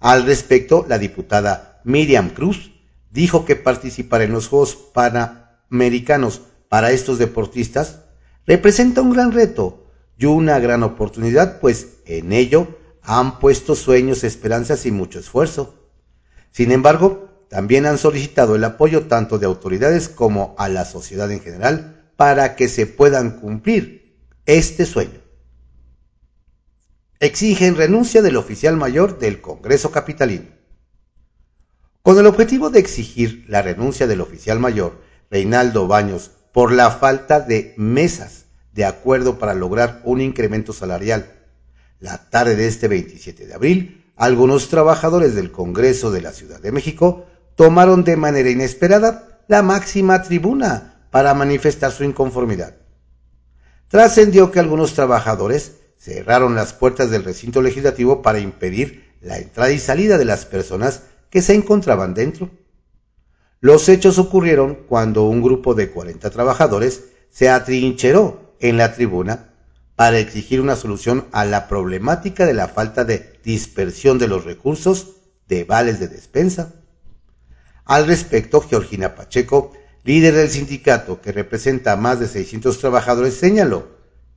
Al 0.00 0.26
respecto, 0.26 0.84
la 0.88 0.98
diputada 0.98 1.80
Miriam 1.84 2.30
Cruz 2.30 2.72
dijo 3.12 3.44
que 3.44 3.54
participar 3.54 4.22
en 4.22 4.32
los 4.32 4.48
Juegos 4.48 4.74
Panamericanos 4.74 6.42
para 6.68 6.90
estos 6.90 7.18
deportistas 7.18 8.00
representa 8.48 9.00
un 9.00 9.12
gran 9.12 9.30
reto 9.30 9.86
y 10.18 10.26
una 10.26 10.58
gran 10.58 10.82
oportunidad, 10.82 11.60
pues 11.60 11.98
en 12.04 12.32
ello 12.32 12.66
han 13.02 13.38
puesto 13.38 13.76
sueños, 13.76 14.24
esperanzas 14.24 14.86
y 14.86 14.90
mucho 14.90 15.20
esfuerzo. 15.20 15.76
Sin 16.50 16.72
embargo, 16.72 17.28
también 17.52 17.84
han 17.84 17.98
solicitado 17.98 18.56
el 18.56 18.64
apoyo 18.64 19.08
tanto 19.08 19.38
de 19.38 19.44
autoridades 19.44 20.08
como 20.08 20.54
a 20.56 20.70
la 20.70 20.86
sociedad 20.86 21.30
en 21.30 21.40
general 21.40 22.10
para 22.16 22.56
que 22.56 22.66
se 22.66 22.86
puedan 22.86 23.40
cumplir 23.40 24.16
este 24.46 24.86
sueño. 24.86 25.20
Exigen 27.20 27.76
renuncia 27.76 28.22
del 28.22 28.38
oficial 28.38 28.78
mayor 28.78 29.18
del 29.18 29.42
Congreso 29.42 29.90
Capitalino. 29.90 30.46
Con 32.00 32.18
el 32.18 32.24
objetivo 32.24 32.70
de 32.70 32.78
exigir 32.78 33.44
la 33.48 33.60
renuncia 33.60 34.06
del 34.06 34.22
oficial 34.22 34.58
mayor, 34.58 35.02
Reinaldo 35.30 35.86
Baños, 35.86 36.30
por 36.54 36.72
la 36.72 36.90
falta 36.90 37.38
de 37.38 37.74
mesas 37.76 38.46
de 38.72 38.86
acuerdo 38.86 39.38
para 39.38 39.52
lograr 39.52 40.00
un 40.04 40.22
incremento 40.22 40.72
salarial. 40.72 41.30
La 42.00 42.30
tarde 42.30 42.56
de 42.56 42.66
este 42.66 42.88
27 42.88 43.46
de 43.46 43.52
abril, 43.52 44.10
algunos 44.16 44.70
trabajadores 44.70 45.34
del 45.34 45.52
Congreso 45.52 46.10
de 46.10 46.22
la 46.22 46.32
Ciudad 46.32 46.58
de 46.58 46.72
México 46.72 47.26
tomaron 47.56 48.04
de 48.04 48.16
manera 48.16 48.50
inesperada 48.50 49.40
la 49.48 49.62
máxima 49.62 50.22
tribuna 50.22 51.06
para 51.10 51.34
manifestar 51.34 51.92
su 51.92 52.04
inconformidad. 52.04 52.76
Trascendió 53.88 54.50
que 54.50 54.60
algunos 54.60 54.94
trabajadores 54.94 55.72
cerraron 55.98 56.54
las 56.54 56.72
puertas 56.72 57.10
del 57.10 57.24
recinto 57.24 57.62
legislativo 57.62 58.22
para 58.22 58.40
impedir 58.40 59.12
la 59.20 59.38
entrada 59.38 59.70
y 59.70 59.78
salida 59.78 60.18
de 60.18 60.24
las 60.24 60.46
personas 60.46 61.02
que 61.30 61.42
se 61.42 61.54
encontraban 61.54 62.14
dentro. 62.14 62.50
Los 63.60 63.88
hechos 63.88 64.18
ocurrieron 64.18 64.74
cuando 64.88 65.24
un 65.24 65.42
grupo 65.42 65.74
de 65.74 65.90
40 65.90 66.30
trabajadores 66.30 67.04
se 67.30 67.48
atrincheró 67.48 68.54
en 68.58 68.76
la 68.76 68.94
tribuna 68.94 69.50
para 69.94 70.18
exigir 70.18 70.60
una 70.60 70.74
solución 70.74 71.26
a 71.30 71.44
la 71.44 71.68
problemática 71.68 72.46
de 72.46 72.54
la 72.54 72.68
falta 72.68 73.04
de 73.04 73.38
dispersión 73.44 74.18
de 74.18 74.26
los 74.26 74.44
recursos 74.44 75.16
de 75.46 75.64
vales 75.64 76.00
de 76.00 76.08
despensa. 76.08 76.81
Al 77.92 78.06
respecto, 78.06 78.62
Georgina 78.62 79.14
Pacheco, 79.14 79.70
líder 80.04 80.32
del 80.32 80.48
sindicato 80.48 81.20
que 81.20 81.30
representa 81.30 81.92
a 81.92 81.96
más 81.96 82.18
de 82.20 82.26
600 82.26 82.78
trabajadores, 82.78 83.34
señaló 83.34 83.86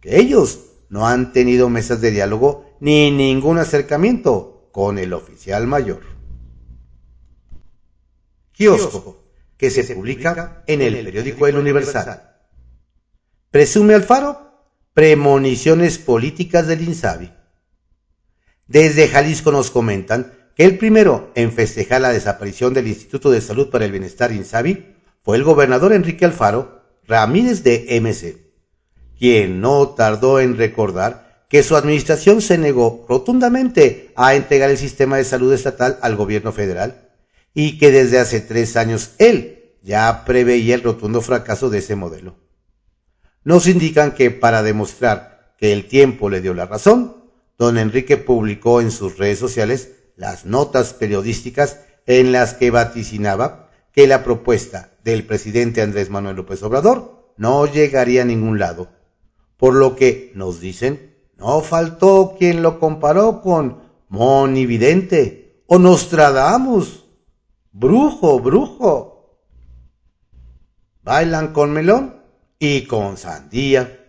que 0.02 0.20
ellos 0.20 0.60
no 0.90 1.08
han 1.08 1.32
tenido 1.32 1.70
mesas 1.70 2.02
de 2.02 2.12
diálogo 2.12 2.76
ni 2.82 3.12
ningún 3.12 3.58
acercamiento 3.58 4.68
con 4.74 5.00
el 5.00 5.14
oficial 5.14 5.68
mayor. 5.68 6.02
Kiosco, 8.52 9.24
que 9.56 9.72
se 9.72 9.86
publica 9.96 10.66
en 10.68 10.82
el 10.82 11.06
periódico 11.06 11.48
El 11.48 11.56
Universal. 11.56 12.36
Presume 13.52 13.94
Alfaro 13.94 14.68
premoniciones 14.94 15.98
políticas 15.98 16.68
del 16.68 16.82
INSABI. 16.82 17.32
Desde 18.68 19.08
Jalisco 19.08 19.54
nos 19.54 19.72
comentan 19.72 20.45
el 20.58 20.78
primero 20.78 21.32
en 21.36 21.52
festejar 21.52 22.02
la 22.02 22.14
desaparición 22.14 22.74
del 22.74 22.88
Instituto 22.88 23.30
de 23.30 23.42
Salud 23.42 23.70
para 23.70 23.86
el 23.86 23.92
Bienestar 23.92 24.32
INSABI 24.32 24.96
fue 25.24 25.38
el 25.38 25.44
gobernador 25.44 25.92
Enrique 25.92 26.24
Alfaro 26.24 26.82
Ramírez 27.08 27.64
de 27.64 28.00
MC, 28.00 28.38
quien 29.18 29.60
no 29.60 29.90
tardó 29.90 30.40
en 30.40 30.58
recordar 30.58 31.46
que 31.50 31.62
su 31.62 31.76
administración 31.76 32.42
se 32.42 32.58
negó 32.58 33.06
rotundamente 33.08 34.12
a 34.16 34.36
entregar 34.36 34.70
el 34.70 34.78
sistema 34.78 35.18
de 35.18 35.26
salud 35.26 35.54
estatal 35.54 36.00
al 36.02 36.16
gobierno 36.16 36.52
federal 36.52 37.10
y 37.54 37.78
que 37.78 37.92
desde 37.92 38.20
hace 38.20 38.42
tres 38.42 38.76
años 38.78 39.12
él 39.20 39.74
ya 39.84 40.26
preveía 40.26 40.76
el 40.76 40.84
rotundo 40.84 41.22
fracaso 41.22 41.70
de 41.70 41.80
ese 41.80 41.96
modelo. 41.96 42.36
Nos 43.44 43.68
indican 43.68 44.14
que 44.14 44.32
para 44.32 44.64
demostrar 44.64 45.54
que 45.60 45.72
el 45.72 45.88
tiempo 45.88 46.30
le 46.30 46.42
dio 46.42 46.54
la 46.54 46.66
razón, 46.66 47.24
don 47.58 47.78
Enrique 47.78 48.18
publicó 48.18 48.82
en 48.82 48.90
sus 48.90 49.18
redes 49.18 49.38
sociales 49.38 49.92
las 50.16 50.46
notas 50.46 50.94
periodísticas 50.94 51.80
en 52.06 52.32
las 52.32 52.54
que 52.54 52.72
vaticinaba 52.72 53.70
que 53.92 54.08
la 54.08 54.24
propuesta 54.24 54.92
del 55.04 55.26
presidente 55.26 55.82
Andrés 55.82 56.10
Manuel 56.10 56.36
López 56.36 56.62
Obrador 56.64 57.34
no 57.38 57.66
llegaría 57.66 58.22
a 58.22 58.26
ningún 58.26 58.60
lado. 58.60 58.90
Por 59.58 59.74
lo 59.74 59.96
que 59.96 60.32
nos 60.36 60.60
dicen, 60.60 61.16
no 61.38 61.62
faltó 61.62 62.36
quien 62.38 62.62
lo 62.62 62.80
comparó 62.80 63.42
con 63.42 63.84
Monividente 64.10 65.64
o 65.68 65.80
Nostradamus. 65.80 67.06
Brujo, 67.72 68.40
brujo. 68.40 69.40
Bailan 71.04 71.54
con 71.54 71.72
melón 71.72 72.22
y 72.58 72.86
con 72.86 73.18
sandía. 73.18 74.02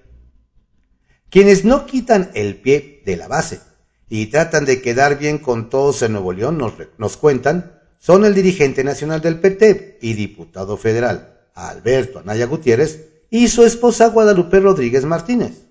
Quienes 1.31 1.65
no 1.65 1.87
quitan 1.87 2.31
el 2.35 2.61
pie 2.61 3.03
de 3.05 3.17
la 3.17 3.29
base 3.29 3.61
y 4.09 4.27
tratan 4.27 4.65
de 4.65 4.81
quedar 4.81 5.19
bien 5.19 5.39
con 5.39 5.69
todos 5.69 6.03
en 6.03 6.13
Nuevo 6.13 6.33
León, 6.33 6.59
nos, 6.59 6.75
nos 6.99 7.17
cuentan, 7.17 7.81
son 7.99 8.25
el 8.25 8.35
dirigente 8.35 8.85
nacional 8.85 9.21
del 9.21 9.41
PT 9.41 9.99
y 10.01 10.15
diputado 10.15 10.77
federal, 10.77 11.41
Alberto 11.55 12.21
Anaya 12.21 12.47
Gutiérrez, 12.47 13.09
y 13.31 13.49
su 13.49 13.65
esposa 13.65 14.09
Guadalupe 14.09 14.61
Rodríguez 14.61 15.05
Martínez. 15.05 15.67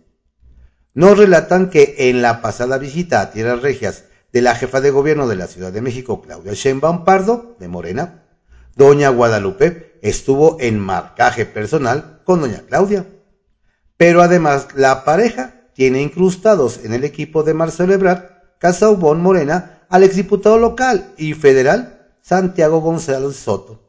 Nos 0.93 1.17
relatan 1.17 1.69
que 1.69 1.95
en 1.97 2.21
la 2.21 2.41
pasada 2.41 2.77
visita 2.77 3.21
a 3.21 3.31
Tierras 3.31 3.61
Regias 3.61 4.05
de 4.31 4.41
la 4.41 4.55
jefa 4.55 4.81
de 4.81 4.91
gobierno 4.91 5.27
de 5.27 5.35
la 5.35 5.47
Ciudad 5.47 5.71
de 5.71 5.81
México, 5.81 6.21
Claudia 6.21 6.53
Sheinbaum 6.53 7.05
Pardo, 7.05 7.55
de 7.59 7.67
Morena, 7.69 8.23
doña 8.75 9.09
Guadalupe 9.09 9.97
estuvo 10.01 10.57
en 10.59 10.79
marcaje 10.79 11.45
personal 11.45 12.21
con 12.25 12.41
doña 12.41 12.63
Claudia. 12.67 13.05
Pero 13.97 14.21
además 14.21 14.67
la 14.75 15.05
pareja 15.05 15.54
tiene 15.75 16.01
incrustados 16.01 16.79
en 16.83 16.93
el 16.93 17.03
equipo 17.03 17.43
de 17.43 17.53
Marcelo 17.53 17.93
Ebrard, 17.93 18.23
Casaubón 18.59 19.21
Morena, 19.21 19.85
al 19.89 20.03
exdiputado 20.03 20.57
local 20.57 21.13
y 21.17 21.33
federal 21.33 22.13
Santiago 22.21 22.79
González 22.79 23.35
Soto. 23.35 23.83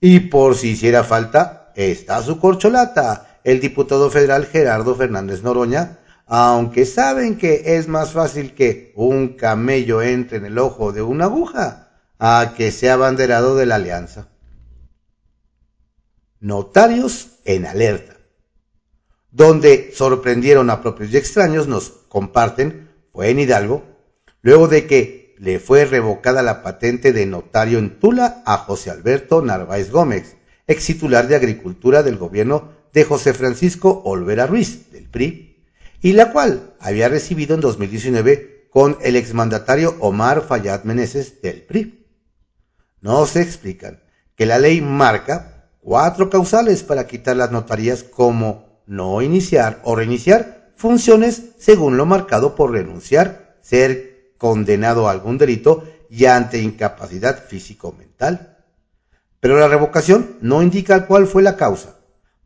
Y 0.00 0.20
por 0.20 0.54
si 0.54 0.70
hiciera 0.70 1.02
falta, 1.02 1.72
está 1.74 2.22
su 2.22 2.38
corcholata, 2.38 3.40
el 3.42 3.58
diputado 3.58 4.10
federal 4.10 4.44
Gerardo 4.44 4.94
Fernández 4.94 5.42
Noroña, 5.42 5.98
aunque 6.26 6.84
saben 6.84 7.38
que 7.38 7.76
es 7.76 7.88
más 7.88 8.12
fácil 8.12 8.54
que 8.54 8.92
un 8.94 9.28
camello 9.28 10.02
entre 10.02 10.36
en 10.36 10.44
el 10.44 10.58
ojo 10.58 10.92
de 10.92 11.00
una 11.00 11.24
aguja 11.24 11.88
a 12.18 12.52
que 12.54 12.70
sea 12.70 12.94
abanderado 12.94 13.56
de 13.56 13.64
la 13.64 13.76
alianza. 13.76 14.28
Notarios 16.38 17.38
en 17.44 17.64
alerta 17.64 18.11
donde 19.32 19.90
sorprendieron 19.94 20.70
a 20.70 20.82
propios 20.82 21.10
y 21.10 21.16
extraños, 21.16 21.66
nos 21.66 21.90
comparten, 22.08 22.90
fue 23.12 23.30
en 23.30 23.40
Hidalgo, 23.40 23.82
luego 24.42 24.68
de 24.68 24.86
que 24.86 25.34
le 25.38 25.58
fue 25.58 25.86
revocada 25.86 26.42
la 26.42 26.62
patente 26.62 27.12
de 27.12 27.26
notario 27.26 27.78
en 27.78 27.98
Tula 27.98 28.42
a 28.46 28.58
José 28.58 28.90
Alberto 28.90 29.42
Narváez 29.42 29.90
Gómez, 29.90 30.36
ex 30.66 30.86
titular 30.86 31.26
de 31.26 31.36
Agricultura 31.36 32.02
del 32.02 32.18
gobierno 32.18 32.70
de 32.92 33.04
José 33.04 33.32
Francisco 33.32 34.02
Olvera 34.04 34.46
Ruiz, 34.46 34.92
del 34.92 35.08
PRI, 35.08 35.64
y 36.02 36.12
la 36.12 36.30
cual 36.30 36.74
había 36.78 37.08
recibido 37.08 37.54
en 37.54 37.60
2019 37.62 38.68
con 38.70 38.98
el 39.02 39.16
exmandatario 39.16 39.96
Omar 40.00 40.42
Fayad 40.46 40.84
Meneses 40.84 41.40
del 41.40 41.62
PRI. 41.62 42.06
No 43.00 43.26
se 43.26 43.40
explican 43.40 44.02
que 44.36 44.46
la 44.46 44.58
ley 44.58 44.80
marca 44.80 45.70
cuatro 45.80 46.28
causales 46.28 46.82
para 46.82 47.06
quitar 47.06 47.36
las 47.36 47.50
notarías 47.50 48.02
como 48.02 48.71
no 48.86 49.22
iniciar 49.22 49.80
o 49.84 49.94
reiniciar 49.96 50.72
funciones 50.76 51.50
según 51.58 51.96
lo 51.96 52.06
marcado 52.06 52.54
por 52.54 52.72
renunciar, 52.72 53.56
ser 53.60 54.34
condenado 54.38 55.08
a 55.08 55.12
algún 55.12 55.38
delito 55.38 55.84
y 56.10 56.26
ante 56.26 56.60
incapacidad 56.60 57.44
físico-mental. 57.44 58.58
Pero 59.40 59.58
la 59.58 59.68
revocación 59.68 60.36
no 60.40 60.62
indica 60.62 61.06
cuál 61.06 61.26
fue 61.26 61.42
la 61.42 61.56
causa, 61.56 61.96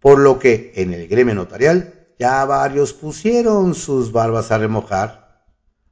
por 0.01 0.19
lo 0.19 0.39
que 0.39 0.73
en 0.77 0.95
el 0.95 1.09
gremio 1.09 1.35
notarial 1.35 2.07
ya 2.19 2.45
varios 2.45 2.93
pusieron 2.93 3.75
sus 3.75 4.13
barbas 4.13 4.51
a 4.51 4.59
remojar. 4.59 5.45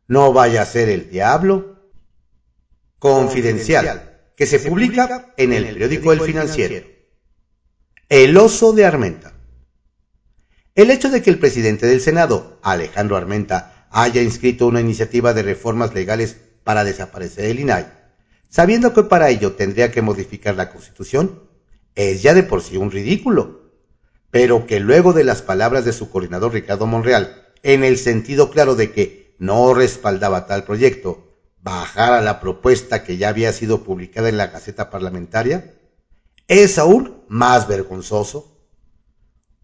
No 0.06 0.32
vaya 0.32 0.62
a 0.62 0.66
ser 0.66 0.88
el 0.88 1.10
diablo. 1.10 1.74
Confidencial, 2.98 4.30
que 4.36 4.46
se 4.46 4.60
publica 4.60 5.34
en 5.36 5.52
el 5.52 5.64
periódico 5.64 6.12
El 6.12 6.20
Financiero. 6.20 6.86
El 8.08 8.36
oso 8.36 8.72
de 8.72 8.86
Armenta. 8.86 9.33
El 10.74 10.90
hecho 10.90 11.08
de 11.08 11.22
que 11.22 11.30
el 11.30 11.38
presidente 11.38 11.86
del 11.86 12.00
Senado, 12.00 12.58
Alejandro 12.60 13.16
Armenta, 13.16 13.86
haya 13.92 14.22
inscrito 14.22 14.66
una 14.66 14.80
iniciativa 14.80 15.32
de 15.32 15.44
reformas 15.44 15.94
legales 15.94 16.36
para 16.64 16.82
desaparecer 16.82 17.44
el 17.44 17.60
INAI, 17.60 17.86
sabiendo 18.48 18.92
que 18.92 19.04
para 19.04 19.28
ello 19.28 19.52
tendría 19.52 19.92
que 19.92 20.02
modificar 20.02 20.56
la 20.56 20.72
Constitución, 20.72 21.44
es 21.94 22.22
ya 22.22 22.34
de 22.34 22.42
por 22.42 22.60
sí 22.60 22.76
un 22.76 22.90
ridículo. 22.90 23.70
Pero 24.32 24.66
que 24.66 24.80
luego 24.80 25.12
de 25.12 25.22
las 25.22 25.42
palabras 25.42 25.84
de 25.84 25.92
su 25.92 26.10
coordinador 26.10 26.52
Ricardo 26.52 26.88
Monreal, 26.88 27.44
en 27.62 27.84
el 27.84 27.96
sentido 27.96 28.50
claro 28.50 28.74
de 28.74 28.90
que 28.90 29.36
no 29.38 29.74
respaldaba 29.74 30.46
tal 30.46 30.64
proyecto, 30.64 31.36
bajara 31.62 32.20
la 32.20 32.40
propuesta 32.40 33.04
que 33.04 33.16
ya 33.16 33.28
había 33.28 33.52
sido 33.52 33.84
publicada 33.84 34.28
en 34.28 34.38
la 34.38 34.48
Gaceta 34.48 34.90
Parlamentaria, 34.90 35.72
es 36.48 36.78
aún 36.78 37.22
más 37.28 37.68
vergonzoso 37.68 38.53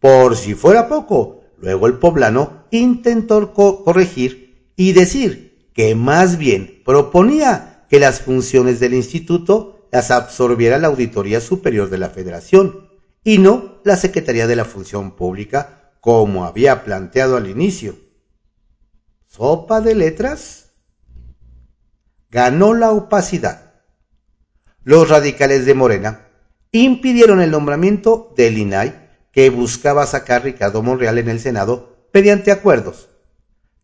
por 0.00 0.36
si 0.36 0.54
fuera 0.54 0.88
poco, 0.88 1.44
luego 1.58 1.86
el 1.86 1.98
poblano 1.98 2.64
intentó 2.70 3.52
corregir 3.52 4.72
y 4.74 4.92
decir 4.92 5.68
que 5.74 5.94
más 5.94 6.38
bien 6.38 6.82
proponía 6.84 7.86
que 7.88 8.00
las 8.00 8.22
funciones 8.22 8.80
del 8.80 8.94
instituto 8.94 9.88
las 9.92 10.10
absorbiera 10.10 10.78
la 10.78 10.88
Auditoría 10.88 11.40
Superior 11.40 11.90
de 11.90 11.98
la 11.98 12.08
Federación 12.08 12.88
y 13.22 13.38
no 13.38 13.80
la 13.84 13.96
Secretaría 13.96 14.46
de 14.46 14.56
la 14.56 14.64
Función 14.64 15.16
Pública 15.16 15.92
como 16.00 16.46
había 16.46 16.82
planteado 16.84 17.36
al 17.36 17.48
inicio. 17.48 17.96
¿Sopa 19.26 19.80
de 19.80 19.94
letras? 19.94 20.70
Ganó 22.30 22.74
la 22.74 22.90
opacidad. 22.90 23.74
Los 24.82 25.08
radicales 25.08 25.66
de 25.66 25.74
Morena 25.74 26.28
impidieron 26.72 27.40
el 27.42 27.50
nombramiento 27.50 28.32
del 28.36 28.56
INAI 28.56 29.09
que 29.32 29.50
buscaba 29.50 30.06
sacar 30.06 30.44
Ricardo 30.44 30.82
Monreal 30.82 31.18
en 31.18 31.28
el 31.28 31.40
Senado 31.40 32.06
mediante 32.12 32.50
acuerdos, 32.50 33.08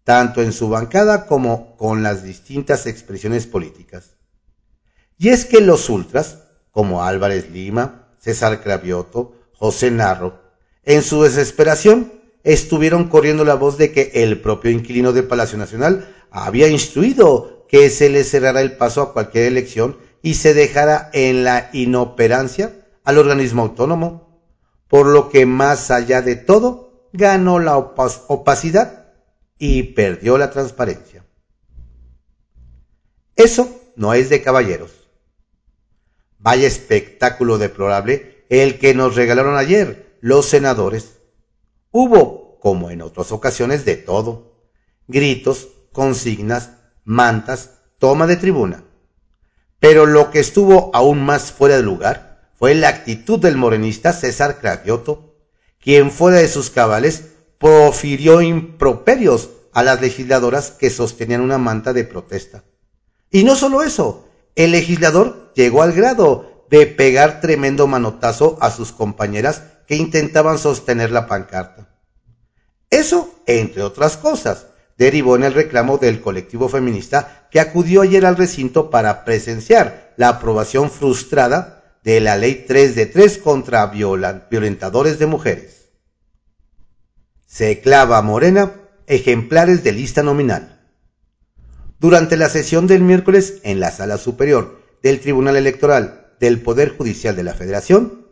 tanto 0.05 0.43
en 0.43 0.53
su 0.53 0.69
bancada 0.69 1.27
como 1.27 1.77
con 1.77 2.03
las 2.03 2.23
distintas 2.23 2.87
expresiones 2.87 3.47
políticas. 3.47 4.17
Y 5.19 5.29
es 5.29 5.45
que 5.45 5.61
los 5.61 5.89
ultras, 5.89 6.39
como 6.71 7.05
Álvarez 7.05 7.51
Lima, 7.51 8.09
César 8.19 8.63
Cravioto, 8.63 9.35
José 9.53 9.91
Narro, 9.91 10.41
en 10.85 11.03
su 11.03 11.23
desesperación 11.23 12.13
estuvieron 12.45 13.09
corriendo 13.09 13.45
la 13.45 13.55
voz 13.55 13.79
de 13.79 13.93
que 13.93 14.13
el 14.15 14.41
propio 14.41 14.71
inquilino 14.71 15.13
de 15.13 15.23
Palacio 15.23 15.59
Nacional 15.59 16.15
había 16.31 16.69
instruido 16.69 17.67
que 17.69 17.91
se 17.91 18.09
le 18.09 18.23
cerrara 18.23 18.61
el 18.61 18.77
paso 18.77 19.03
a 19.03 19.13
cualquier 19.13 19.47
elección 19.47 19.99
y 20.23 20.35
se 20.35 20.55
dejara 20.55 21.11
en 21.13 21.45
la 21.45 21.71
inoperancia 21.73 22.87
al 23.05 23.19
organismo 23.19 23.63
autónomo 23.63 24.26
por 24.89 25.07
lo 25.07 25.29
que 25.29 25.47
más 25.47 25.91
allá 25.91 26.23
de 26.23 26.37
todo 26.37 27.09
ganó 27.13 27.59
la 27.59 27.77
opacidad 27.77 29.15
y 29.59 29.83
perdió 29.83 30.39
la 30.39 30.51
transparencia. 30.51 31.25
Eso 33.35 33.69
no 33.97 34.15
es 34.15 34.29
de 34.29 34.43
caballeros. 34.43 34.93
Vaya 36.39 36.67
espectáculo 36.67 37.59
deplorable 37.59 38.45
el 38.49 38.79
que 38.79 38.95
nos 38.95 39.17
regalaron 39.17 39.57
ayer 39.57 40.19
los 40.21 40.47
senadores. 40.47 41.19
Hubo, 41.91 42.59
como 42.61 42.91
en 42.91 43.03
otras 43.03 43.33
ocasiones, 43.33 43.85
de 43.85 43.97
todo. 43.97 44.71
Gritos, 45.09 45.69
consignas, 45.93 46.71
mantas, 47.05 47.71
toma 47.99 48.27
de 48.27 48.37
tribuna. 48.37 48.85
Pero 49.81 50.07
lo 50.07 50.31
que 50.31 50.41
estuvo 50.41 50.91
aún 50.95 51.25
más 51.25 51.53
fuera 51.53 51.77
de 51.77 51.83
lugar 51.83 52.26
fue 52.59 52.75
la 52.75 52.89
actitud 52.89 53.39
del 53.39 53.57
morenista 53.57 54.13
César 54.13 54.59
Cravioto, 54.59 55.35
quien 55.81 56.11
fuera 56.11 56.39
de 56.39 56.49
sus 56.49 56.71
cabales 56.71 57.25
profirió 57.59 58.41
improperios 58.41 59.51
a 59.73 59.83
las 59.83 60.01
legisladoras 60.01 60.71
que 60.71 60.91
sostenían 60.91 61.43
una 61.43 61.59
manta 61.59 61.93
de 61.93 62.05
protesta. 62.05 62.65
Y 63.31 63.45
no 63.45 63.57
solo 63.57 63.83
eso, 63.83 64.29
el 64.55 64.73
legislador 64.73 65.53
llegó 65.55 65.83
al 65.83 65.93
grado 65.93 66.65
de 66.71 66.87
pegar 66.87 67.41
tremendo 67.41 67.87
manotazo 67.87 68.57
a 68.61 68.71
sus 68.71 68.93
compañeras 68.93 69.63
que 69.87 69.97
intentaban 69.97 70.59
sostener 70.59 71.11
la 71.11 71.27
pancarta. 71.27 71.89
Eso, 72.91 73.35
entre 73.47 73.83
otras 73.83 74.17
cosas, 74.17 74.67
derivó 74.97 75.37
en 75.37 75.45
el 75.45 75.53
reclamo 75.53 75.99
del 75.99 76.21
colectivo 76.21 76.69
feminista 76.69 77.49
que 77.51 77.61
acudió 77.61 78.03
ayer 78.03 78.25
al 78.25 78.37
recinto 78.37 78.91
para 78.91 79.25
presenciar 79.25 80.15
la 80.17 80.29
aprobación 80.29 80.91
frustrada 80.91 81.76
de 82.07 82.21
la 82.21 82.37
Ley 82.37 82.65
3 82.69 82.95
de 82.95 83.07
3 83.07 83.39
contra 83.39 83.85
violentadores 83.89 85.19
de 85.19 85.27
mujeres. 85.27 85.91
Se 87.47 87.81
clava 87.81 88.23
Morena 88.23 88.75
ejemplares 89.09 89.83
de 89.83 89.91
lista 89.91 90.23
nominal. 90.23 90.89
Durante 91.99 92.37
la 92.37 92.49
sesión 92.49 92.87
del 92.87 93.03
miércoles 93.03 93.59
en 93.65 93.81
la 93.81 93.91
Sala 93.91 94.19
Superior 94.19 94.81
del 95.03 95.19
Tribunal 95.19 95.57
Electoral 95.57 96.29
del 96.39 96.63
Poder 96.63 96.97
Judicial 96.97 97.35
de 97.35 97.43
la 97.43 97.55
Federación, 97.55 98.25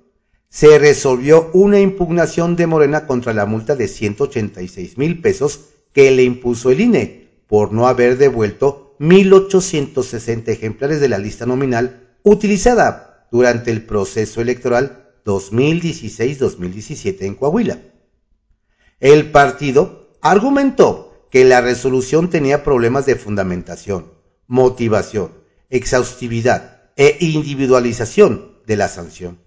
se 0.48 0.78
resolvió 0.78 1.50
una 1.52 1.80
impugnación 1.80 2.54
de 2.54 2.68
Morena 2.68 3.08
contra 3.08 3.34
la 3.34 3.44
multa 3.44 3.74
de 3.74 3.88
186 3.88 4.98
mil 4.98 5.20
pesos 5.20 5.62
que 5.92 6.12
le 6.12 6.22
impuso 6.22 6.70
el 6.70 6.80
INE 6.80 7.42
por 7.48 7.72
no 7.72 7.88
haber 7.88 8.18
devuelto 8.18 8.94
1.860 9.00 10.48
ejemplares 10.50 11.00
de 11.00 11.08
la 11.08 11.18
lista 11.18 11.44
nominal 11.44 12.14
utilizada 12.22 13.10
durante 13.34 13.72
el 13.72 13.84
proceso 13.84 14.40
electoral 14.40 15.10
2016-2017 15.24 17.22
en 17.22 17.34
Coahuila. 17.34 17.80
El 19.00 19.32
partido 19.32 20.12
argumentó 20.20 21.26
que 21.32 21.44
la 21.44 21.60
resolución 21.60 22.30
tenía 22.30 22.62
problemas 22.62 23.06
de 23.06 23.16
fundamentación, 23.16 24.12
motivación, 24.46 25.32
exhaustividad 25.68 26.82
e 26.94 27.16
individualización 27.18 28.52
de 28.68 28.76
la 28.76 28.86
sanción. 28.86 29.40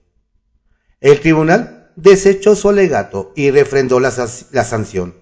El 1.00 1.22
tribunal 1.22 1.94
desechó 1.96 2.58
su 2.58 2.68
alegato 2.68 3.32
y 3.38 3.52
refrendó 3.52 4.02
la, 4.02 4.12
la 4.52 4.66
sanción. 4.66 5.16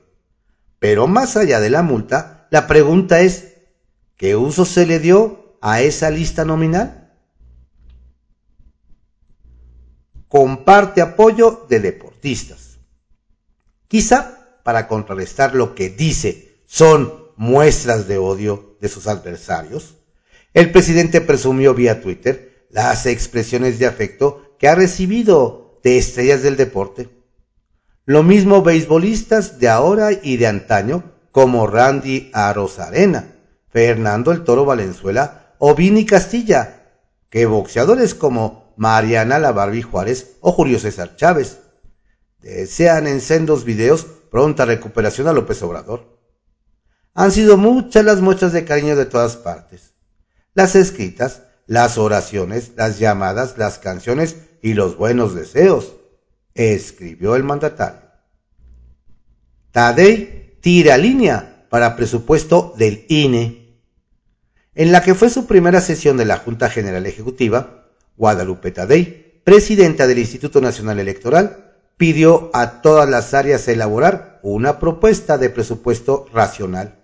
Pero 0.80 1.06
más 1.06 1.38
allá 1.38 1.60
de 1.60 1.70
la 1.70 1.84
multa, 1.84 2.48
la 2.50 2.66
pregunta 2.66 3.22
es, 3.22 3.58
¿qué 4.18 4.36
uso 4.36 4.66
se 4.66 4.88
le 4.88 5.00
dio 5.00 5.56
a 5.62 5.82
esa 5.82 6.10
lista 6.10 6.46
nominal? 6.46 7.05
Comparte 10.36 11.02
apoyo 11.02 11.66
de 11.70 11.80
deportistas. 11.80 12.80
Quizá 13.88 14.60
para 14.64 14.86
contrarrestar 14.86 15.56
lo 15.56 15.76
que 15.76 15.90
dice 15.90 16.60
son 16.66 17.14
muestras 17.38 18.10
de 18.10 18.18
odio 18.18 18.76
de 18.82 18.90
sus 18.90 19.08
adversarios, 19.08 19.96
el 20.54 20.74
presidente 20.74 21.22
presumió 21.22 21.74
vía 21.74 22.02
Twitter 22.02 22.68
las 22.70 23.06
expresiones 23.06 23.80
de 23.80 23.86
afecto 23.86 24.58
que 24.60 24.68
ha 24.68 24.76
recibido 24.76 25.80
de 25.86 25.98
estrellas 25.98 26.44
del 26.44 26.58
deporte. 26.58 27.08
Lo 28.04 28.22
mismo 28.22 28.62
beisbolistas 28.62 29.58
de 29.58 29.70
ahora 29.70 30.10
y 30.12 30.36
de 30.36 30.48
antaño 30.48 31.14
como 31.32 31.66
Randy 31.66 32.30
Arozarena, 32.34 33.36
Fernando 33.70 34.34
el 34.34 34.44
Toro 34.44 34.66
Valenzuela 34.66 35.56
o 35.60 35.76
Vini 35.76 36.06
Castilla, 36.06 36.90
que 37.30 37.46
boxeadores 37.46 38.14
como 38.14 38.65
Mariana 38.78 39.40
La 39.40 39.52
Barbie 39.52 39.82
Juárez 39.82 40.38
o 40.42 40.52
Julio 40.52 40.80
César 40.80 41.16
Chávez. 41.16 41.60
Desean 42.40 43.08
en 43.08 43.22
sendos 43.22 43.64
videos 43.64 44.06
pronta 44.30 44.66
recuperación 44.66 45.28
a 45.28 45.34
López 45.34 45.62
Obrador. 45.64 46.20
Han 47.14 47.32
sido 47.32 47.58
muchas 47.58 48.04
las 48.04 48.22
muestras 48.22 48.52
de 48.52 48.66
cariño 48.66 48.96
de 48.96 49.06
todas 49.06 49.38
partes. 49.38 49.94
Las 50.54 50.76
escritas, 50.76 51.44
las 51.66 51.98
oraciones, 51.98 52.74
las 52.76 53.00
llamadas, 53.00 53.58
las 53.58 53.80
canciones 53.80 54.36
y 54.62 54.74
los 54.74 54.98
buenos 54.98 55.34
deseos, 55.34 55.94
escribió 56.54 57.36
el 57.36 57.44
mandatario. 57.44 58.02
Tadei 59.72 60.58
tira 60.62 60.98
línea 60.98 61.68
para 61.70 61.96
presupuesto 61.96 62.74
del 62.78 63.06
INE. 63.10 63.82
En 64.74 64.92
la 64.92 65.02
que 65.02 65.16
fue 65.16 65.30
su 65.30 65.46
primera 65.46 65.82
sesión 65.82 66.18
de 66.18 66.26
la 66.26 66.38
Junta 66.38 66.70
General 66.70 67.06
Ejecutiva, 67.06 67.85
Guadalupe 68.18 68.72
Tadei, 68.72 69.42
presidenta 69.44 70.08
del 70.08 70.20
Instituto 70.20 70.62
Nacional 70.62 71.00
Electoral, 71.00 71.76
pidió 71.98 72.50
a 72.54 72.82
todas 72.82 73.10
las 73.10 73.34
áreas 73.34 73.68
elaborar 73.68 74.40
una 74.44 74.80
propuesta 74.80 75.38
de 75.38 75.50
presupuesto 75.50 76.28
racional. 76.34 77.00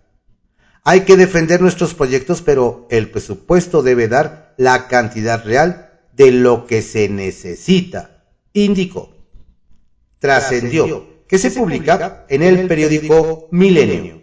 Hay 0.84 1.02
que 1.02 1.18
defender 1.18 1.62
nuestros 1.62 1.94
proyectos, 1.94 2.42
pero 2.42 2.88
el 2.90 3.10
presupuesto 3.10 3.84
debe 3.84 4.08
dar 4.08 4.54
la 4.58 4.88
cantidad 4.88 5.44
real 5.46 5.92
de 6.14 6.32
lo 6.32 6.66
que 6.66 6.82
se 6.82 7.08
necesita, 7.08 8.26
indicó. 8.54 9.16
trascendió, 10.20 11.26
que 11.28 11.38
se 11.38 11.52
publica 11.52 12.26
en 12.30 12.44
el 12.44 12.68
periódico 12.68 13.48
Milenio. 13.52 14.22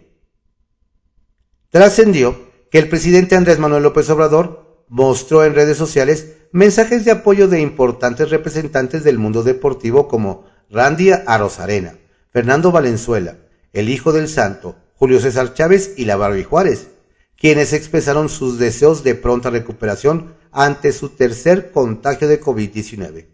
Trascendió 1.69 2.49
que 2.69 2.79
el 2.79 2.89
presidente 2.89 3.35
Andrés 3.35 3.59
Manuel 3.59 3.83
López 3.83 4.09
Obrador 4.09 4.68
mostró 4.89 5.45
en 5.45 5.55
redes 5.55 5.77
sociales 5.77 6.33
mensajes 6.51 7.05
de 7.05 7.11
apoyo 7.11 7.47
de 7.47 7.61
importantes 7.61 8.29
representantes 8.29 9.03
del 9.03 9.17
mundo 9.17 9.43
deportivo 9.43 10.07
como 10.07 10.45
Randy 10.69 11.11
Arozarena, 11.11 11.97
Fernando 12.31 12.71
Valenzuela, 12.71 13.37
el 13.71 13.89
hijo 13.89 14.11
del 14.11 14.27
santo, 14.27 14.75
Julio 14.95 15.19
César 15.19 15.53
Chávez 15.53 15.93
y 15.95 16.05
la 16.05 16.17
Barbie 16.17 16.43
Juárez, 16.43 16.89
quienes 17.37 17.71
expresaron 17.71 18.29
sus 18.29 18.59
deseos 18.59 19.03
de 19.03 19.15
pronta 19.15 19.49
recuperación 19.49 20.35
ante 20.51 20.91
su 20.91 21.09
tercer 21.09 21.71
contagio 21.71 22.27
de 22.27 22.41
COVID-19. 22.41 23.27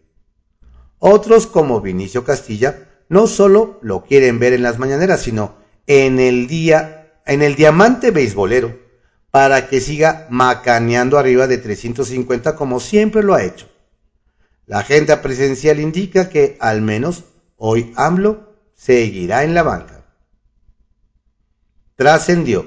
Otros, 1.00 1.48
como 1.48 1.82
Vinicio 1.82 2.24
Castilla, 2.24 2.88
no 3.10 3.28
solo 3.28 3.80
lo 3.82 4.04
quieren 4.04 4.40
ver 4.40 4.54
en 4.54 4.64
las 4.64 4.80
mañaneras, 4.80 5.22
sino 5.22 5.56
en 5.88 6.20
el 6.20 6.48
día, 6.48 7.22
en 7.26 7.42
el 7.42 7.56
diamante 7.56 8.12
beisbolero, 8.12 8.85
para 9.36 9.68
que 9.68 9.82
siga 9.82 10.28
macaneando 10.30 11.18
arriba 11.18 11.46
de 11.46 11.58
350 11.58 12.56
como 12.56 12.80
siempre 12.80 13.22
lo 13.22 13.34
ha 13.34 13.44
hecho. 13.44 13.68
La 14.66 14.80
agenda 14.80 15.22
presidencial 15.22 15.82
indica 15.82 16.30
que 16.30 16.56
al 16.62 16.82
menos 16.82 17.26
hoy 17.58 17.92
AMLO 17.98 18.56
seguirá 18.76 19.44
en 19.44 19.54
la 19.54 19.64
banca. 19.64 20.06
Trascendió 21.98 22.66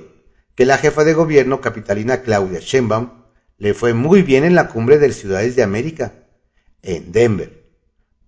que 0.54 0.66
la 0.66 0.76
jefa 0.76 1.04
de 1.04 1.14
gobierno 1.14 1.62
capitalina 1.62 2.20
Claudia 2.20 2.60
Sheinbaum 2.60 3.12
le 3.56 3.72
fue 3.72 3.94
muy 3.94 4.20
bien 4.20 4.44
en 4.44 4.54
la 4.54 4.68
cumbre 4.68 4.98
de 4.98 5.10
Ciudades 5.14 5.56
de 5.56 5.62
América, 5.62 6.12
en 6.82 7.12
Denver, 7.12 7.64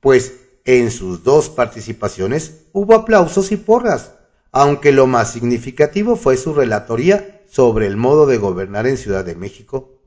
pues 0.00 0.33
en 0.64 0.90
sus 0.90 1.22
dos 1.24 1.50
participaciones 1.50 2.62
hubo 2.72 2.94
aplausos 2.94 3.53
y 3.53 3.59
porras, 3.59 4.12
aunque 4.50 4.92
lo 4.92 5.07
más 5.07 5.31
significativo 5.31 6.16
fue 6.16 6.38
su 6.38 6.55
relatoría 6.55 7.37
sobre 7.50 7.86
el 7.86 7.96
modo 7.96 8.26
de 8.26 8.38
gobernar 8.38 8.86
en 8.86 8.96
Ciudad 8.96 9.24
de 9.24 9.34
México, 9.34 10.00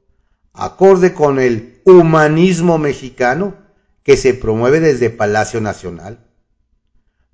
acorde 0.54 1.14
con 1.14 1.40
el 1.40 1.82
humanismo 1.84 2.78
mexicano 2.78 3.56
que 4.02 4.16
se 4.16 4.34
promueve 4.34 4.80
desde 4.80 5.10
Palacio 5.10 5.60
Nacional. 5.60 6.26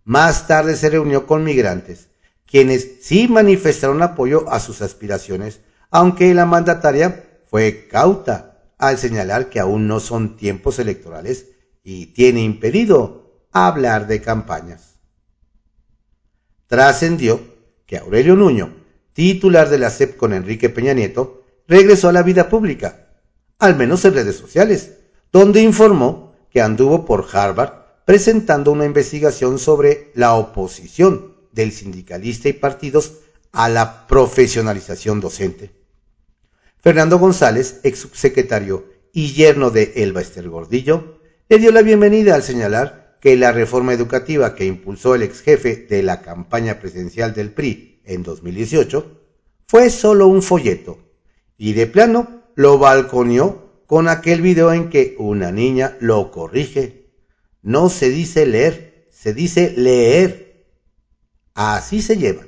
Más 0.03 0.47
tarde 0.47 0.75
se 0.75 0.89
reunió 0.89 1.27
con 1.27 1.43
migrantes, 1.43 2.09
quienes 2.47 2.97
sí 3.01 3.27
manifestaron 3.27 4.01
apoyo 4.01 4.49
a 4.49 4.59
sus 4.59 4.81
aspiraciones, 4.81 5.59
aunque 5.91 6.33
la 6.33 6.47
mandataria 6.47 7.41
fue 7.47 7.87
cauta 7.87 8.63
al 8.79 8.97
señalar 8.97 9.49
que 9.49 9.59
aún 9.59 9.87
no 9.87 9.99
son 9.99 10.37
tiempos 10.37 10.79
electorales 10.79 11.47
y 11.83 12.07
tiene 12.07 12.41
impedido 12.41 13.45
hablar 13.51 14.07
de 14.07 14.21
campañas. 14.21 14.95
Trascendió 16.65 17.41
que 17.85 17.97
Aurelio 17.97 18.35
Nuño, 18.35 18.78
titular 19.19 19.67
de 19.67 19.79
la 19.79 19.89
CEP 19.89 20.15
con 20.15 20.31
Enrique 20.31 20.69
Peña 20.69 20.93
Nieto, 20.93 21.43
regresó 21.67 22.07
a 22.07 22.13
la 22.13 22.23
vida 22.23 22.47
pública, 22.47 23.09
al 23.57 23.75
menos 23.75 24.05
en 24.05 24.13
redes 24.13 24.37
sociales, 24.37 24.93
donde 25.33 25.61
informó 25.61 26.35
que 26.49 26.61
anduvo 26.61 27.03
por 27.03 27.27
Harvard 27.29 27.73
presentando 28.05 28.71
una 28.71 28.85
investigación 28.85 29.59
sobre 29.59 30.13
la 30.15 30.35
oposición 30.35 31.35
del 31.51 31.73
sindicalista 31.73 32.47
y 32.47 32.53
partidos 32.53 33.15
a 33.51 33.67
la 33.67 34.07
profesionalización 34.07 35.19
docente. 35.19 35.71
Fernando 36.81 37.19
González, 37.19 37.81
ex 37.83 37.99
subsecretario 37.99 38.85
y 39.11 39.33
yerno 39.33 39.69
de 39.69 39.91
Elba 39.97 40.21
Ester 40.21 40.47
Gordillo, 40.47 41.19
le 41.49 41.57
dio 41.57 41.73
la 41.73 41.81
bienvenida 41.81 42.35
al 42.35 42.43
señalar 42.43 43.17
que 43.19 43.35
la 43.35 43.51
reforma 43.51 43.91
educativa 43.91 44.55
que 44.55 44.63
impulsó 44.63 45.13
el 45.13 45.23
ex 45.23 45.41
jefe 45.41 45.75
de 45.89 46.03
la 46.03 46.21
campaña 46.21 46.79
presidencial 46.79 47.33
del 47.33 47.51
PRI 47.51 47.88
en 48.09 48.23
2018 48.23 49.19
fue 49.67 49.89
solo 49.89 50.27
un 50.27 50.41
folleto 50.41 50.97
y 51.57 51.73
de 51.73 51.87
plano 51.87 52.43
lo 52.55 52.77
balconeó 52.77 53.83
con 53.85 54.07
aquel 54.07 54.41
video 54.41 54.73
en 54.73 54.89
que 54.89 55.15
una 55.17 55.51
niña 55.51 55.97
lo 55.99 56.31
corrige 56.31 56.99
no 57.61 57.89
se 57.89 58.09
dice 58.09 58.45
leer, 58.45 59.07
se 59.11 59.33
dice 59.33 59.73
leer. 59.75 60.65
Así 61.53 62.01
se 62.01 62.17
lleva. 62.17 62.43